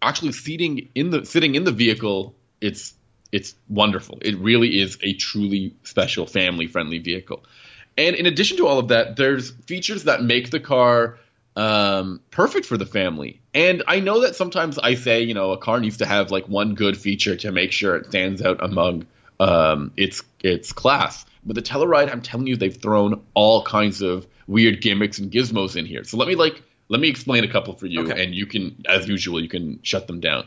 [0.00, 2.94] actually, seating in the sitting in the vehicle, it's
[3.32, 4.18] it's wonderful.
[4.22, 7.44] It really is a truly special family friendly vehicle.
[7.98, 11.18] And in addition to all of that, there's features that make the car
[11.56, 13.40] um, perfect for the family.
[13.54, 16.48] And I know that sometimes I say, you know, a car needs to have like
[16.48, 19.06] one good feature to make sure it stands out among
[19.40, 21.26] um, its its class.
[21.44, 25.76] But the Telluride, I'm telling you, they've thrown all kinds of weird gimmicks and gizmos
[25.76, 26.04] in here.
[26.04, 28.22] So let me like let me explain a couple for you, Okay.
[28.22, 30.46] and you can, as usual, you can shut them down.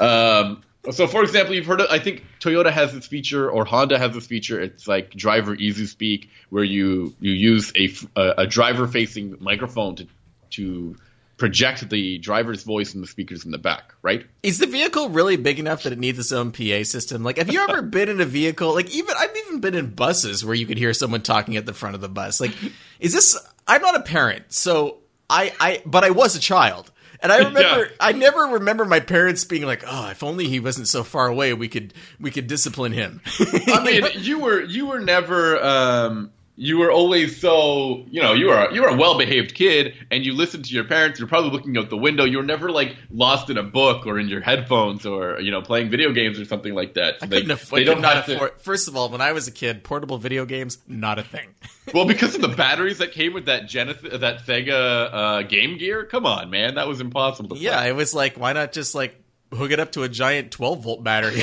[0.00, 3.98] um, so, for example, you've heard of, I think Toyota has this feature or Honda
[3.98, 4.58] has this feature.
[4.60, 7.92] It's like driver easy speak, where you you use a
[8.38, 10.06] a driver facing microphone to
[10.50, 10.96] to
[11.36, 14.26] project the driver's voice in the speakers in the back, right?
[14.42, 17.22] Is the vehicle really big enough that it needs its own PA system?
[17.24, 18.74] Like, have you ever been in a vehicle?
[18.74, 21.72] Like, even I've even been in buses where you could hear someone talking at the
[21.72, 22.40] front of the bus.
[22.42, 22.52] Like,
[22.98, 23.38] is this?
[23.66, 24.98] I'm not a parent, so
[25.30, 26.90] I, I, but I was a child,
[27.22, 27.90] and I remember, Yeah.
[28.00, 31.54] I never remember my parents being like, "Oh, if only he wasn't so far away,
[31.54, 36.76] we could, we could discipline him." I mean, you were you were never um, you
[36.76, 40.34] were always so you know you were you were a well behaved kid and you
[40.34, 41.18] listened to your parents.
[41.18, 42.24] You're probably looking out the window.
[42.26, 45.62] You were never like lost in a book or in your headphones or you know
[45.62, 47.14] playing video games or something like that.
[47.22, 48.60] I They- couldn't aff- they don't not have to- afford.
[48.60, 51.48] First of all, when I was a kid, portable video games not a thing.
[51.94, 56.04] Well, because of the batteries that came with that Genesis, that Sega uh, Game Gear.
[56.04, 57.48] Come on, man, that was impossible.
[57.48, 57.64] To play.
[57.64, 59.20] Yeah, it was like, why not just like
[59.52, 61.42] hook it up to a giant 12 volt battery?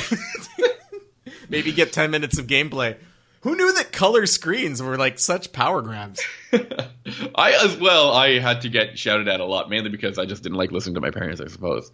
[1.50, 2.96] Maybe get 10 minutes of gameplay.
[3.42, 6.20] Who knew that color screens were like such power grabs?
[6.52, 8.12] I as well.
[8.12, 10.94] I had to get shouted at a lot, mainly because I just didn't like listening
[10.96, 11.90] to my parents, I suppose.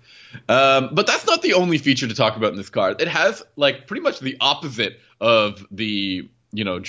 [0.49, 2.95] Um, but that's not the only feature to talk about in this car.
[2.99, 6.81] It has like pretty much the opposite of the you know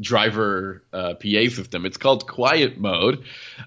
[0.00, 1.86] driver uh, PA system.
[1.86, 3.24] It's called quiet mode,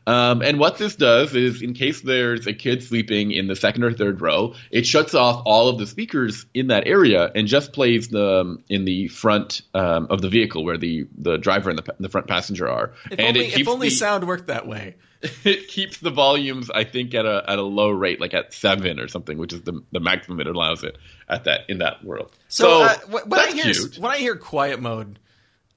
[0.08, 3.84] um, and what this does is, in case there's a kid sleeping in the second
[3.84, 7.74] or third row, it shuts off all of the speakers in that area and just
[7.74, 11.96] plays the in the front um, of the vehicle where the the driver and the,
[12.00, 12.93] the front passenger are.
[13.12, 14.96] If and only, if only the, sound worked that way.
[15.46, 19.00] it keeps the volumes I think at a at a low rate, like at seven
[19.00, 20.98] or something, which is the the maximum it allows it
[21.30, 22.32] at that in that world.
[22.50, 23.98] So, uh, wh- when I hear cute.
[24.00, 25.19] when I hear quiet mode,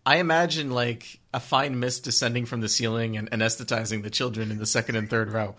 [0.06, 4.58] I imagine like a fine mist descending from the ceiling and anesthetizing the children in
[4.58, 5.56] the second and third row.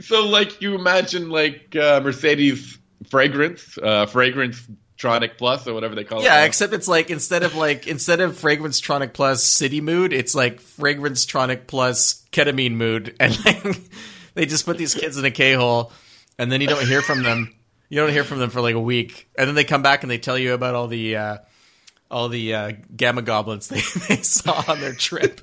[0.00, 2.78] So like you imagine like uh, Mercedes
[3.10, 4.64] fragrance, uh, fragrance
[4.96, 6.24] tronic plus or whatever they call it.
[6.24, 10.36] Yeah, except it's like instead of like instead of fragrance tronic plus city mood, it's
[10.36, 13.80] like fragrance tronic plus ketamine mood, and like
[14.34, 15.92] they just put these kids in a K hole,
[16.38, 17.52] and then you don't hear from them.
[17.88, 20.10] You don't hear from them for like a week, and then they come back and
[20.10, 21.38] they tell you about all the uh,
[22.10, 25.40] all the uh, gamma goblins they, they saw on their trip.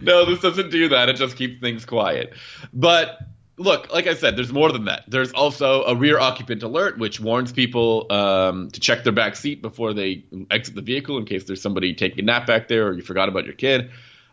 [0.00, 1.08] no, this doesn't do that.
[1.08, 2.32] It just keeps things quiet.
[2.72, 3.18] But
[3.58, 5.04] look, like I said, there's more than that.
[5.08, 9.60] There's also a rear occupant alert, which warns people um, to check their back seat
[9.60, 12.94] before they exit the vehicle in case there's somebody taking a nap back there or
[12.94, 13.90] you forgot about your kid.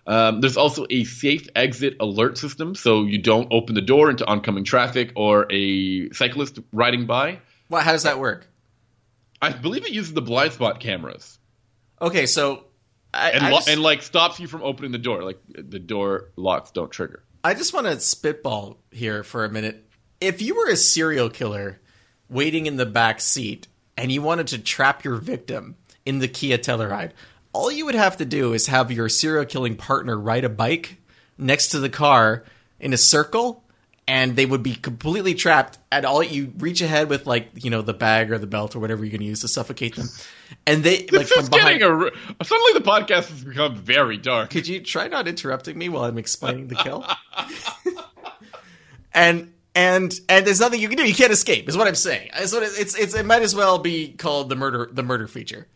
[0.08, 4.26] Um, there's also a safe exit alert system, so you don't open the door into
[4.28, 7.39] oncoming traffic or a cyclist riding by.
[7.69, 8.48] Well, how does that work?
[9.41, 11.39] I believe it uses the blind spot cameras
[12.02, 12.65] Okay, so
[13.13, 15.24] I, and, I just, and like stops you from opening the door.
[15.24, 17.24] Like the door locks don't trigger.
[17.43, 19.88] I just want to spitball here for a minute.
[20.19, 21.80] If you were a serial killer
[22.30, 23.67] waiting in the back seat
[23.98, 27.12] and you wanted to trap your victim in the Kia Telluride,
[27.54, 30.98] all you would have to do is have your serial killing partner ride a bike
[31.38, 32.43] next to the car
[32.80, 33.63] in a circle
[34.08, 37.82] and they would be completely trapped and all you reach ahead with like you know
[37.82, 40.08] the bag or the belt or whatever you're going to use to suffocate them
[40.68, 42.44] and they like This from is behind getting a.
[42.44, 44.50] Suddenly, the podcast has become very dark.
[44.50, 47.06] could you try not interrupting me while I'm explaining the kill?
[49.13, 51.08] and and and there's nothing you can do.
[51.08, 51.68] You can't escape.
[51.68, 52.30] Is what I'm saying.
[52.36, 55.68] It's what it's, it's it might as well be called the murder the murder feature.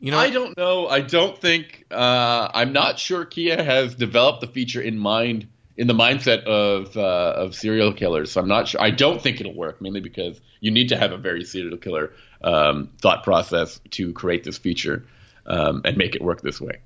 [0.00, 0.88] You know, I don't know.
[0.88, 1.84] I don't think.
[1.90, 5.46] Uh, I'm not sure Kia has developed the feature in mind
[5.80, 8.30] in the mindset of uh, of serial killers.
[8.30, 8.82] So I'm not sure.
[8.82, 12.12] I don't think it'll work, mainly because you need to have a very serial killer
[12.44, 15.06] um, thought process to create this feature
[15.46, 16.80] um, and make it work this way.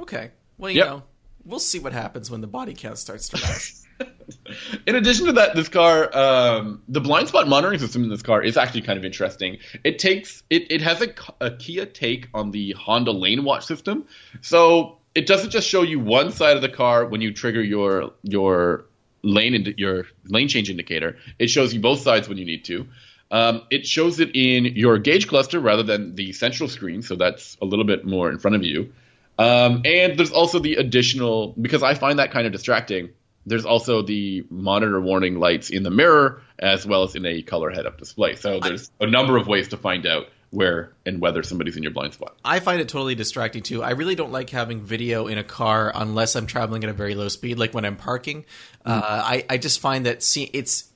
[0.00, 0.32] Okay.
[0.58, 0.86] Well, you yep.
[0.88, 1.02] know,
[1.44, 3.86] we'll see what happens when the body count starts to rise.
[4.88, 8.42] in addition to that, this car, um, the blind spot monitoring system in this car
[8.42, 9.58] is actually kind of interesting.
[9.84, 14.06] It takes it, it has a, a Kia take on the Honda Lane Watch system,
[14.40, 18.12] so it doesn't just show you one side of the car when you trigger your
[18.22, 18.86] your
[19.22, 21.16] lane indi- your lane change indicator.
[21.38, 22.86] It shows you both sides when you need to.
[23.30, 27.56] Um, it shows it in your gauge cluster rather than the central screen, so that's
[27.62, 28.92] a little bit more in front of you.
[29.38, 33.10] Um, and there's also the additional because I find that kind of distracting
[33.46, 37.70] there's also the monitor warning lights in the mirror as well as in a color
[37.70, 38.36] head-up display.
[38.36, 41.92] So there's a number of ways to find out where and whether somebody's in your
[41.92, 42.36] blind spot.
[42.44, 43.82] I find it totally distracting too.
[43.82, 47.14] I really don't like having video in a car unless I'm traveling at a very
[47.14, 48.44] low speed, like when I'm parking.
[48.86, 48.92] Mm.
[48.92, 50.90] Uh, I I just find that see it's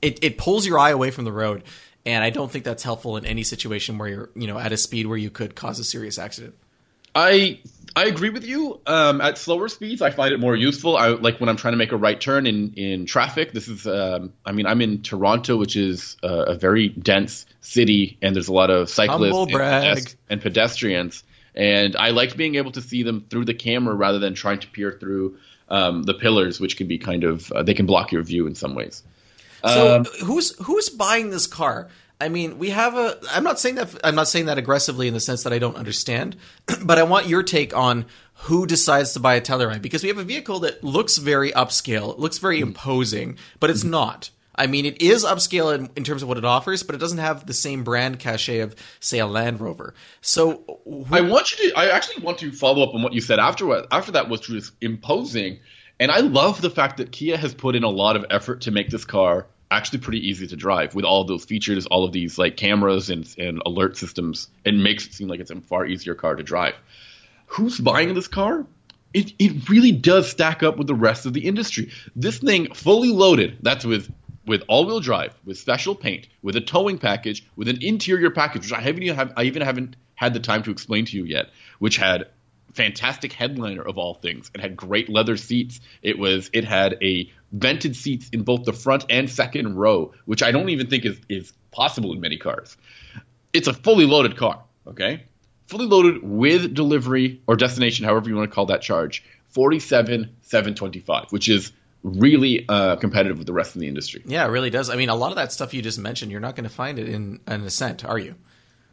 [0.00, 1.64] it it pulls your eye away from the road,
[2.06, 4.76] and I don't think that's helpful in any situation where you're you know at a
[4.76, 6.54] speed where you could cause a serious accident.
[7.12, 7.58] I
[7.96, 8.80] I agree with you.
[8.86, 10.96] Um, at slower speeds, I find it more useful.
[10.96, 13.52] I like when I'm trying to make a right turn in in traffic.
[13.52, 18.18] This is, um, I mean, I'm in Toronto, which is a, a very dense city,
[18.22, 21.24] and there's a lot of cyclists and, pedest- and, pedestrians.
[21.54, 24.68] And I like being able to see them through the camera rather than trying to
[24.68, 28.22] peer through um, the pillars, which can be kind of uh, they can block your
[28.22, 29.02] view in some ways.
[29.64, 31.88] So um, who's who's buying this car?
[32.20, 33.18] I mean, we have a.
[33.30, 33.98] I'm not saying that.
[34.04, 36.36] I'm not saying that aggressively in the sense that I don't understand,
[36.82, 38.04] but I want your take on
[38.44, 42.12] who decides to buy a Telluride because we have a vehicle that looks very upscale,
[42.12, 42.62] it looks very mm.
[42.62, 43.90] imposing, but it's mm-hmm.
[43.90, 44.30] not.
[44.54, 47.18] I mean, it is upscale in, in, terms of what it offers, but it doesn't
[47.18, 49.94] have the same brand cachet of, say, a Land Rover.
[50.20, 50.80] So,
[51.10, 51.78] I want you to.
[51.78, 54.72] I actually want to follow up on what you said after after that was just
[54.82, 55.60] imposing,
[55.98, 58.70] and I love the fact that Kia has put in a lot of effort to
[58.70, 62.38] make this car actually pretty easy to drive with all those features, all of these
[62.38, 64.48] like cameras and, and alert systems.
[64.64, 66.74] It makes it seem like it's a far easier car to drive.
[67.46, 68.66] Who's buying this car?
[69.12, 71.90] It, it really does stack up with the rest of the industry.
[72.14, 74.12] This thing fully loaded, that's with
[74.46, 78.72] with all-wheel drive, with special paint, with a towing package, with an interior package, which
[78.72, 81.50] I haven't even have, I even haven't had the time to explain to you yet,
[81.78, 82.28] which had
[82.74, 84.50] fantastic headliner of all things.
[84.54, 85.80] It had great leather seats.
[86.02, 90.42] It was it had a vented seats in both the front and second row, which
[90.42, 92.76] I don't even think is is possible in many cars.
[93.52, 95.24] It's a fully loaded car, okay?
[95.66, 101.26] Fully loaded with delivery or destination, however you want to call that charge, 47 725,
[101.30, 104.22] which is really uh, competitive with the rest of the industry.
[104.24, 104.88] Yeah, it really does.
[104.88, 106.98] I mean, a lot of that stuff you just mentioned, you're not going to find
[106.98, 108.36] it in an Ascent, are you?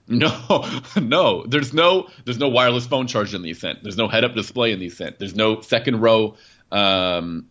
[0.10, 0.66] No,
[1.02, 1.46] no.
[1.46, 3.84] There's no there's no wireless phone charger in the Ascent.
[3.84, 5.20] There's no head-up display in the Ascent.
[5.20, 6.36] There's no second row
[6.72, 7.48] um,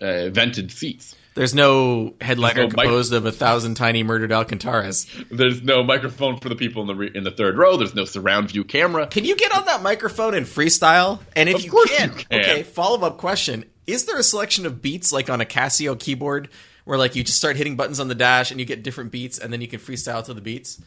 [0.00, 1.16] uh, vented seats.
[1.36, 5.06] There's no headliner no composed of a thousand tiny murdered Alcantaras.
[5.30, 7.76] There's no microphone for the people in the re- in the third row.
[7.76, 9.06] There's no surround view camera.
[9.06, 11.20] Can you get on that microphone and freestyle?
[11.34, 12.62] And if you, can, you can, okay.
[12.62, 16.48] Follow up question: Is there a selection of beats like on a Casio keyboard
[16.84, 19.38] where like you just start hitting buttons on the dash and you get different beats
[19.38, 20.80] and then you can freestyle to the beats?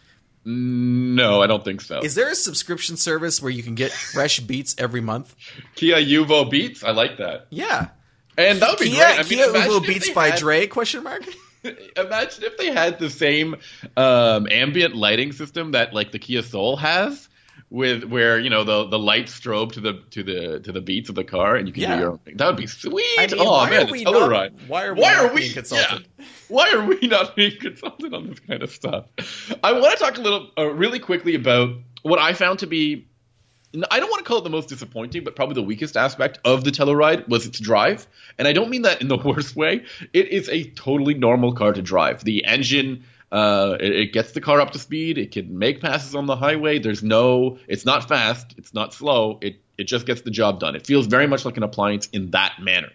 [0.45, 1.99] No, I don't think so.
[1.99, 5.36] Is there a subscription service where you can get fresh beats every month?
[5.75, 7.47] Kia Uvo Beats, I like that.
[7.49, 7.89] Yeah,
[8.38, 9.19] and that would be Kia, great.
[9.19, 10.67] I Kia Uvo Beats by had, Dre?
[10.67, 11.23] Question mark.
[11.97, 13.56] imagine if they had the same
[13.97, 17.29] um, ambient lighting system that like the Kia Soul has
[17.71, 21.10] with where you know the the light strobe to the to the to the beats
[21.10, 21.95] of the car and you can yeah.
[21.95, 22.38] do your own thing.
[22.38, 23.05] That would be sweet.
[23.17, 24.67] I mean, oh man, the Telluride.
[24.67, 26.08] Why are we why are we consulted?
[26.17, 26.25] Yeah.
[26.47, 29.05] Why are we not being consulted on this kind of stuff?
[29.63, 33.08] I want to talk a little uh, really quickly about what I found to be
[33.91, 36.63] I don't want to call it the most disappointing, but probably the weakest aspect of
[36.63, 38.08] the Telluride was its drive.
[38.39, 39.86] And I don't mean that in the worst way.
[40.12, 42.23] It is a totally normal car to drive.
[42.23, 45.18] The engine uh, it, it, gets the car up to speed.
[45.18, 46.80] It can make passes on the highway.
[46.80, 48.56] There's no, it's not fast.
[48.58, 49.38] It's not slow.
[49.42, 50.76] It it just gets the job done.
[50.76, 52.89] It feels very much like an appliance in that manner.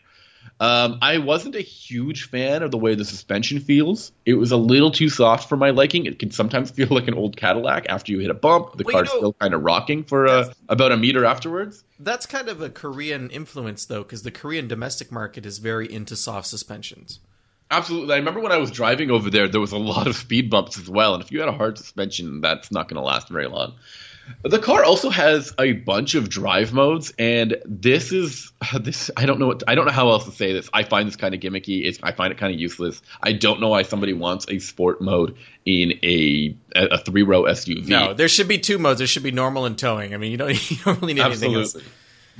[0.61, 4.13] Um, I wasn't a huge fan of the way the suspension feels.
[4.27, 6.07] It was a little too soft for my liking.
[6.07, 8.77] It can sometimes feel like an old Cadillac after you hit a bump.
[8.77, 11.85] The well, car's you know, still kind of rocking for uh, about a meter afterwards.
[11.99, 16.17] That's kind of a Korean influence, though, because the Korean domestic market is very into
[16.17, 17.21] soft suspensions.
[17.77, 18.15] Absolutely.
[18.15, 20.79] I remember when I was driving over there, there was a lot of speed bumps
[20.79, 21.15] as well.
[21.15, 23.75] And if you had a hard suspension, that's not going to last very long.
[24.43, 29.11] The car also has a bunch of drive modes, and this is this.
[29.17, 30.71] I don't know what I don't know how else to say this.
[30.73, 31.85] I find this kind of gimmicky.
[31.85, 33.03] It's I find it kind of useless.
[33.23, 37.87] I don't know why somebody wants a sport mode in a a three row SUV.
[37.89, 38.99] No, there should be two modes.
[38.99, 40.15] There should be normal and towing.
[40.15, 41.77] I mean, you don't, you don't really need anything else.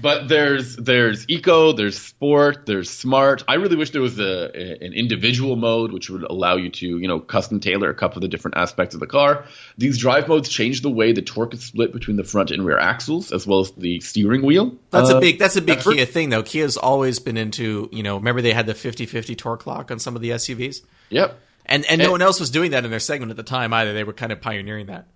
[0.01, 3.45] But there's there's eco, there's sport, there's smart.
[3.47, 6.99] I really wish there was a, a- an individual mode which would allow you to
[6.99, 9.45] you know custom tailor a couple of the different aspects of the car.
[9.79, 12.79] These drive modes change the way the torque is split between the front and rear
[12.79, 14.75] axles as well as the steering wheel.
[14.91, 15.95] That's Uh, a big that's a big effort.
[15.95, 16.43] Kia thing though.
[16.43, 20.17] Kia's always been into, you know, remember they had the 50-50 torque lock on some
[20.17, 20.83] of the SUVs?
[21.11, 21.39] Yep.
[21.67, 23.95] And and no one else was doing that in their segment at the time either.
[23.95, 25.07] They were kind of pioneering that.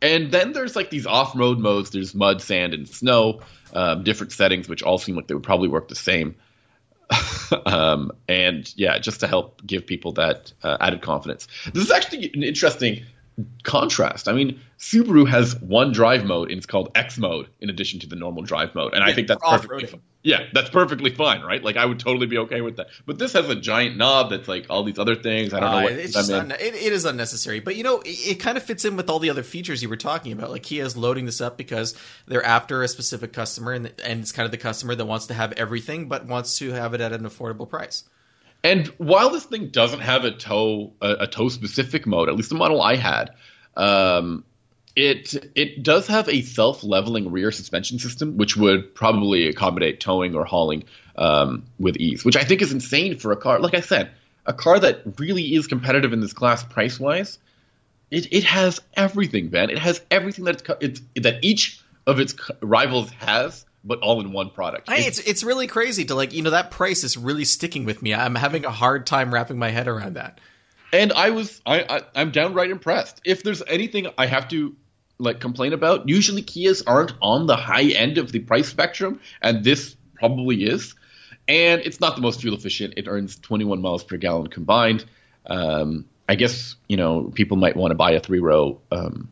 [0.00, 1.90] And then there's like these off-road modes.
[1.90, 3.40] There's mud, sand, and snow.
[3.72, 6.36] Um, different settings, which all seem like they would probably work the same.
[7.66, 11.48] um, and yeah, just to help give people that uh, added confidence.
[11.72, 13.04] This is actually an interesting
[13.62, 14.28] contrast.
[14.28, 18.06] I mean, Subaru has one drive mode, and it's called X mode, in addition to
[18.06, 18.94] the normal drive mode.
[18.94, 20.00] And I think that's perfectly fine.
[20.22, 21.62] Yeah, that's perfectly fine, right?
[21.62, 22.88] Like I would totally be okay with that.
[23.06, 25.54] But this has a giant knob that's like all these other things.
[25.54, 28.00] I don't know Uh, what it's just un- it, it is unnecessary, but you know,
[28.00, 30.50] it, it kind of fits in with all the other features you were talking about.
[30.50, 31.94] Like Kia is loading this up because
[32.26, 35.34] they're after a specific customer, and and it's kind of the customer that wants to
[35.34, 38.02] have everything, but wants to have it at an affordable price.
[38.64, 42.48] And while this thing doesn't have a toe a, a toe specific mode, at least
[42.48, 43.30] the model I had,
[43.76, 44.44] um,
[44.96, 50.34] it it does have a self leveling rear suspension system, which would probably accommodate towing
[50.34, 50.84] or hauling
[51.16, 52.24] um, with ease.
[52.24, 53.60] Which I think is insane for a car.
[53.60, 54.10] Like I said,
[54.44, 57.38] a car that really is competitive in this class price wise.
[58.10, 59.70] It it has everything, Ben.
[59.70, 64.32] It has everything that it's, it's that each of its rivals has, but all in
[64.32, 64.88] one product.
[64.88, 68.02] I, it's it's really crazy to like you know that price is really sticking with
[68.02, 68.14] me.
[68.14, 70.40] I'm having a hard time wrapping my head around that.
[70.92, 73.20] and I was I, I I'm downright impressed.
[73.24, 74.76] If there's anything I have to
[75.18, 79.64] like complain about, usually Kias aren't on the high end of the price spectrum, and
[79.64, 80.94] this probably is.
[81.46, 82.94] And it's not the most fuel efficient.
[82.98, 85.06] It earns 21 miles per gallon combined.
[85.46, 89.30] Um, I guess you know people might want to buy a three row um,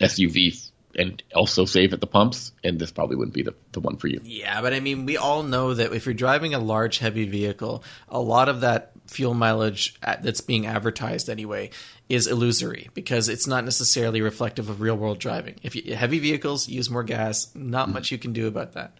[0.00, 3.96] SUV and also save at the pumps, and this probably wouldn't be the, the one
[3.96, 4.20] for you.
[4.24, 7.82] Yeah, but I mean, we all know that if you're driving a large, heavy vehicle,
[8.08, 11.70] a lot of that fuel mileage at- that's being advertised anyway
[12.08, 15.56] is illusory because it's not necessarily reflective of real world driving.
[15.62, 17.94] If you, heavy vehicles use more gas, not hmm.
[17.94, 18.98] much you can do about that.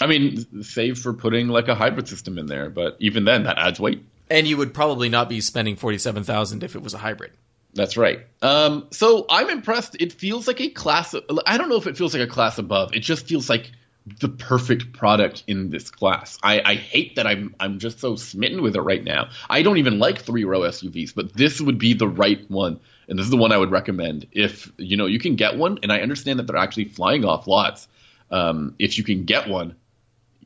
[0.00, 3.58] I mean, save for putting like a hybrid system in there, but even then, that
[3.58, 4.04] adds weight.
[4.28, 7.32] And you would probably not be spending forty seven thousand if it was a hybrid.
[7.74, 8.20] That's right.
[8.40, 9.96] Um, so I'm impressed.
[10.00, 11.14] It feels like a class.
[11.46, 12.94] I don't know if it feels like a class above.
[12.94, 13.70] It just feels like
[14.06, 16.38] the perfect product in this class.
[16.42, 19.30] I, I hate that I'm I'm just so smitten with it right now.
[19.48, 23.18] I don't even like three row SUVs, but this would be the right one, and
[23.18, 24.26] this is the one I would recommend.
[24.32, 27.46] If you know you can get one, and I understand that they're actually flying off
[27.46, 27.88] lots.
[28.30, 29.76] Um, if you can get one,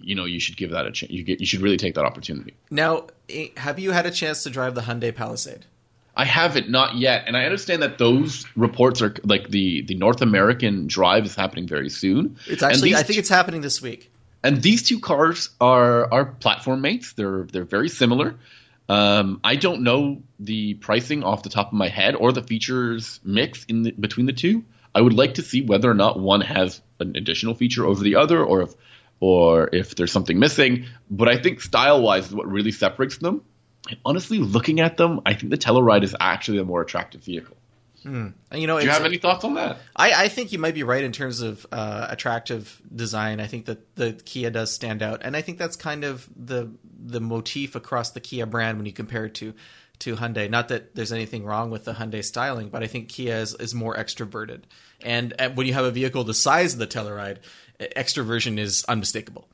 [0.00, 1.12] you know you should give that a chance.
[1.12, 2.54] You get you should really take that opportunity.
[2.70, 5.66] Now, eh, have you had a chance to drive the Hyundai Palisade?
[6.18, 10.20] I haven't, not yet, and I understand that those reports are like the the North
[10.20, 12.36] American drive is happening very soon.
[12.48, 14.10] It's actually, I think it's happening this week.
[14.42, 17.12] and these two cars are are platform mates.
[17.12, 18.34] They're they're very similar.
[18.88, 23.20] Um, I don't know the pricing off the top of my head or the features
[23.22, 24.64] mix in the, between the two.
[24.94, 28.16] I would like to see whether or not one has an additional feature over the
[28.16, 28.74] other, or if
[29.20, 30.86] or if there's something missing.
[31.10, 33.42] But I think style wise is what really separates them.
[33.88, 37.56] And honestly, looking at them, I think the Telluride is actually a more attractive vehicle.
[38.04, 39.78] And, you know, Do you have any thoughts on that?
[39.94, 43.40] I, I think you might be right in terms of uh, attractive design.
[43.40, 46.70] I think that the Kia does stand out, and I think that's kind of the
[47.00, 49.52] the motif across the Kia brand when you compare it to
[50.00, 50.48] to Hyundai.
[50.48, 53.74] Not that there's anything wrong with the Hyundai styling, but I think Kia is, is
[53.74, 54.62] more extroverted.
[55.02, 57.38] And uh, when you have a vehicle the size of the Telluride,
[57.80, 59.48] extroversion is unmistakable.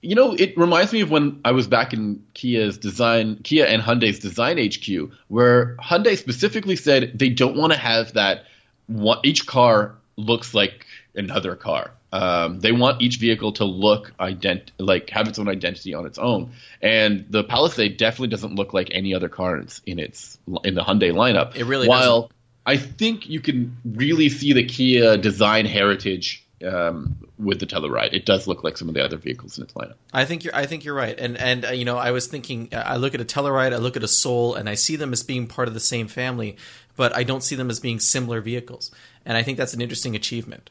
[0.00, 3.82] You know, it reminds me of when I was back in Kia's design, Kia and
[3.82, 8.44] Hyundai's design HQ, where Hyundai specifically said they don't want to have that.
[8.86, 11.92] One, each car looks like another car.
[12.10, 16.18] Um, they want each vehicle to look ident- like have its own identity on its
[16.18, 16.52] own.
[16.80, 20.74] And the Palisade definitely doesn't look like any other car in its in, its, in
[20.74, 21.54] the Hyundai lineup.
[21.54, 22.32] It really While doesn't.
[22.64, 28.12] I think you can really see the Kia design heritage um, with the Telluride.
[28.12, 29.94] It does look like some of the other vehicles in its lineup.
[30.12, 30.54] I think you're.
[30.54, 31.18] I think you're right.
[31.18, 32.68] And and uh, you know, I was thinking.
[32.72, 35.12] uh, I look at a Telluride, I look at a Soul, and I see them
[35.12, 36.56] as being part of the same family,
[36.96, 38.90] but I don't see them as being similar vehicles.
[39.24, 40.70] And I think that's an interesting achievement.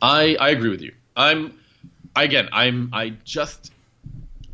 [0.00, 0.92] I I agree with you.
[1.16, 1.58] I'm
[2.16, 2.48] again.
[2.52, 3.72] I'm I just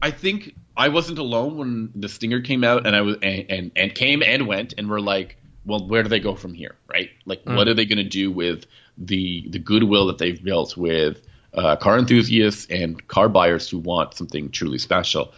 [0.02, 3.70] I think I wasn't alone when the Stinger came out, and I was and and,
[3.76, 7.10] and came and went, and we're like, well, where do they go from here, right?
[7.26, 8.64] Like, what are they going to do with
[9.00, 11.20] the the goodwill that they've built with
[11.54, 15.32] uh, car enthusiasts and car buyers who want something truly special.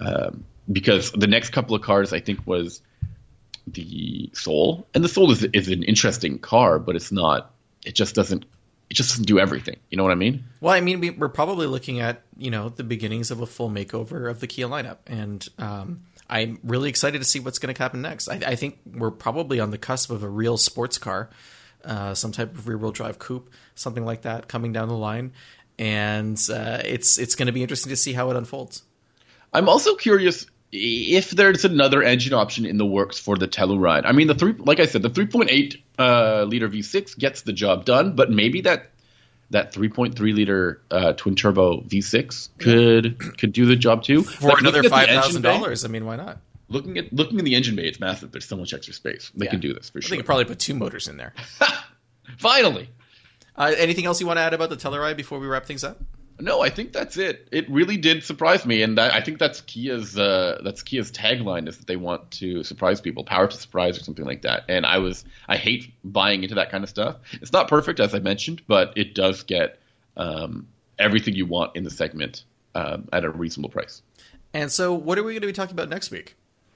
[0.00, 2.80] Um, because the next couple of cars, I think, was
[3.66, 7.52] the Soul, and the Soul is is an interesting car, but it's not.
[7.84, 8.44] It just doesn't.
[8.90, 9.76] It just doesn't do everything.
[9.90, 10.44] You know what I mean?
[10.60, 13.70] Well, I mean, we, we're probably looking at you know the beginnings of a full
[13.70, 17.82] makeover of the Kia lineup, and um, I'm really excited to see what's going to
[17.82, 18.28] happen next.
[18.28, 21.28] I, I, think we're probably on the cusp of a real sports car,
[21.84, 25.32] uh, some type of rear-wheel drive coupe, something like that, coming down the line,
[25.78, 28.82] and uh, it's it's going to be interesting to see how it unfolds.
[29.52, 34.02] I'm also curious if there's another engine option in the works for the Telluride.
[34.06, 37.84] I mean, the three, like I said, the 3.8 uh, liter V6 gets the job
[37.84, 38.88] done, but maybe that
[39.50, 44.60] that 3.3 liter uh, twin turbo V6 could could do the job too for like,
[44.60, 45.84] another five thousand dollars.
[45.84, 46.38] I mean, why not?
[46.72, 48.32] Looking at looking in the engine bay, it's massive.
[48.32, 49.30] There's so much extra space.
[49.34, 49.50] They yeah.
[49.50, 50.10] can do this for I sure.
[50.10, 51.34] They could probably put two motors in there.
[52.38, 52.88] Finally.
[53.54, 55.98] Uh, anything else you want to add about the Telluride before we wrap things up?
[56.40, 57.46] No, I think that's it.
[57.52, 61.68] It really did surprise me, and I, I think that's Kia's uh, that's Kia's tagline
[61.68, 64.64] is that they want to surprise people, power to surprise, or something like that.
[64.68, 67.18] And I was I hate buying into that kind of stuff.
[67.34, 69.78] It's not perfect, as I mentioned, but it does get
[70.16, 70.66] um,
[70.98, 72.44] everything you want in the segment
[72.74, 74.02] um, at a reasonable price.
[74.54, 76.34] And so, what are we going to be talking about next week?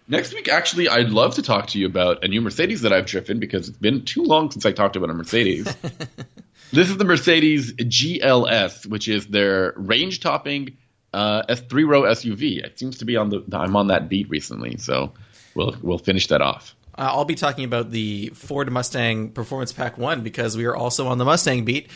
[0.08, 3.06] Next week, actually, I'd love to talk to you about a new Mercedes that I've
[3.06, 5.74] driven because it's been too long since I talked about a Mercedes.
[6.72, 10.76] This is the Mercedes GLS, which is their range topping
[11.12, 12.64] uh, S3 row SUV.
[12.64, 15.14] It seems to be on the I'm on that beat recently, so
[15.54, 16.75] we'll we'll finish that off.
[16.98, 21.08] Uh, I'll be talking about the Ford Mustang Performance Pack 1 because we are also
[21.08, 21.90] on the Mustang beat.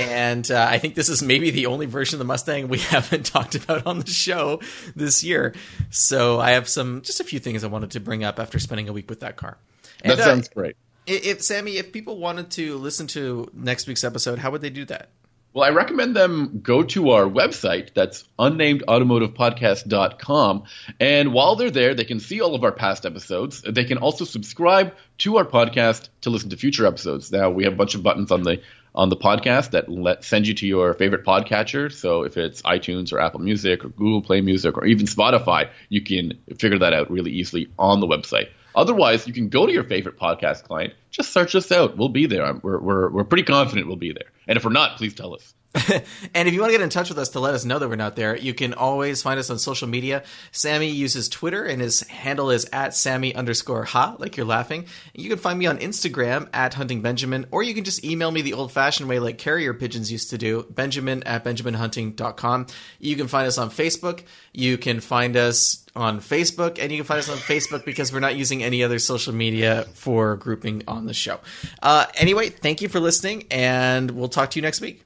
[0.00, 3.26] And uh, I think this is maybe the only version of the Mustang we haven't
[3.26, 4.60] talked about on the show
[4.94, 5.54] this year.
[5.90, 8.88] So I have some, just a few things I wanted to bring up after spending
[8.88, 9.58] a week with that car.
[10.02, 10.76] And, that sounds uh, great.
[11.06, 14.84] If Sammy, if people wanted to listen to next week's episode, how would they do
[14.86, 15.10] that?
[15.56, 17.94] Well, I recommend them go to our website.
[17.94, 20.64] That's unnamedautomotivepodcast.com.
[21.00, 23.62] And while they're there, they can see all of our past episodes.
[23.62, 27.32] They can also subscribe to our podcast to listen to future episodes.
[27.32, 28.60] Now, we have a bunch of buttons on the
[28.94, 31.90] on the podcast that let send you to your favorite podcatcher.
[31.90, 36.02] So if it's iTunes or Apple Music or Google Play Music or even Spotify, you
[36.02, 38.50] can figure that out really easily on the website.
[38.76, 41.96] Otherwise, you can go to your favorite podcast client, just search us out.
[41.96, 42.54] We'll be there.
[42.62, 44.30] We're, we're, we're pretty confident we'll be there.
[44.46, 45.54] And if we're not, please tell us.
[46.34, 47.88] and if you want to get in touch with us to let us know that
[47.88, 50.22] we're not there, you can always find us on social media.
[50.50, 54.86] Sammy uses Twitter and his handle is at Sammy underscore ha, like you're laughing.
[55.14, 58.42] You can find me on Instagram at Hunting Benjamin, or you can just email me
[58.42, 62.66] the old fashioned way like carrier pigeons used to do, benjamin at benjaminhunting.com.
[62.98, 64.22] You can find us on Facebook.
[64.52, 68.20] You can find us on Facebook, and you can find us on Facebook because we're
[68.20, 71.40] not using any other social media for grouping on the show.
[71.82, 75.05] Uh, anyway, thank you for listening, and we'll talk to you next week.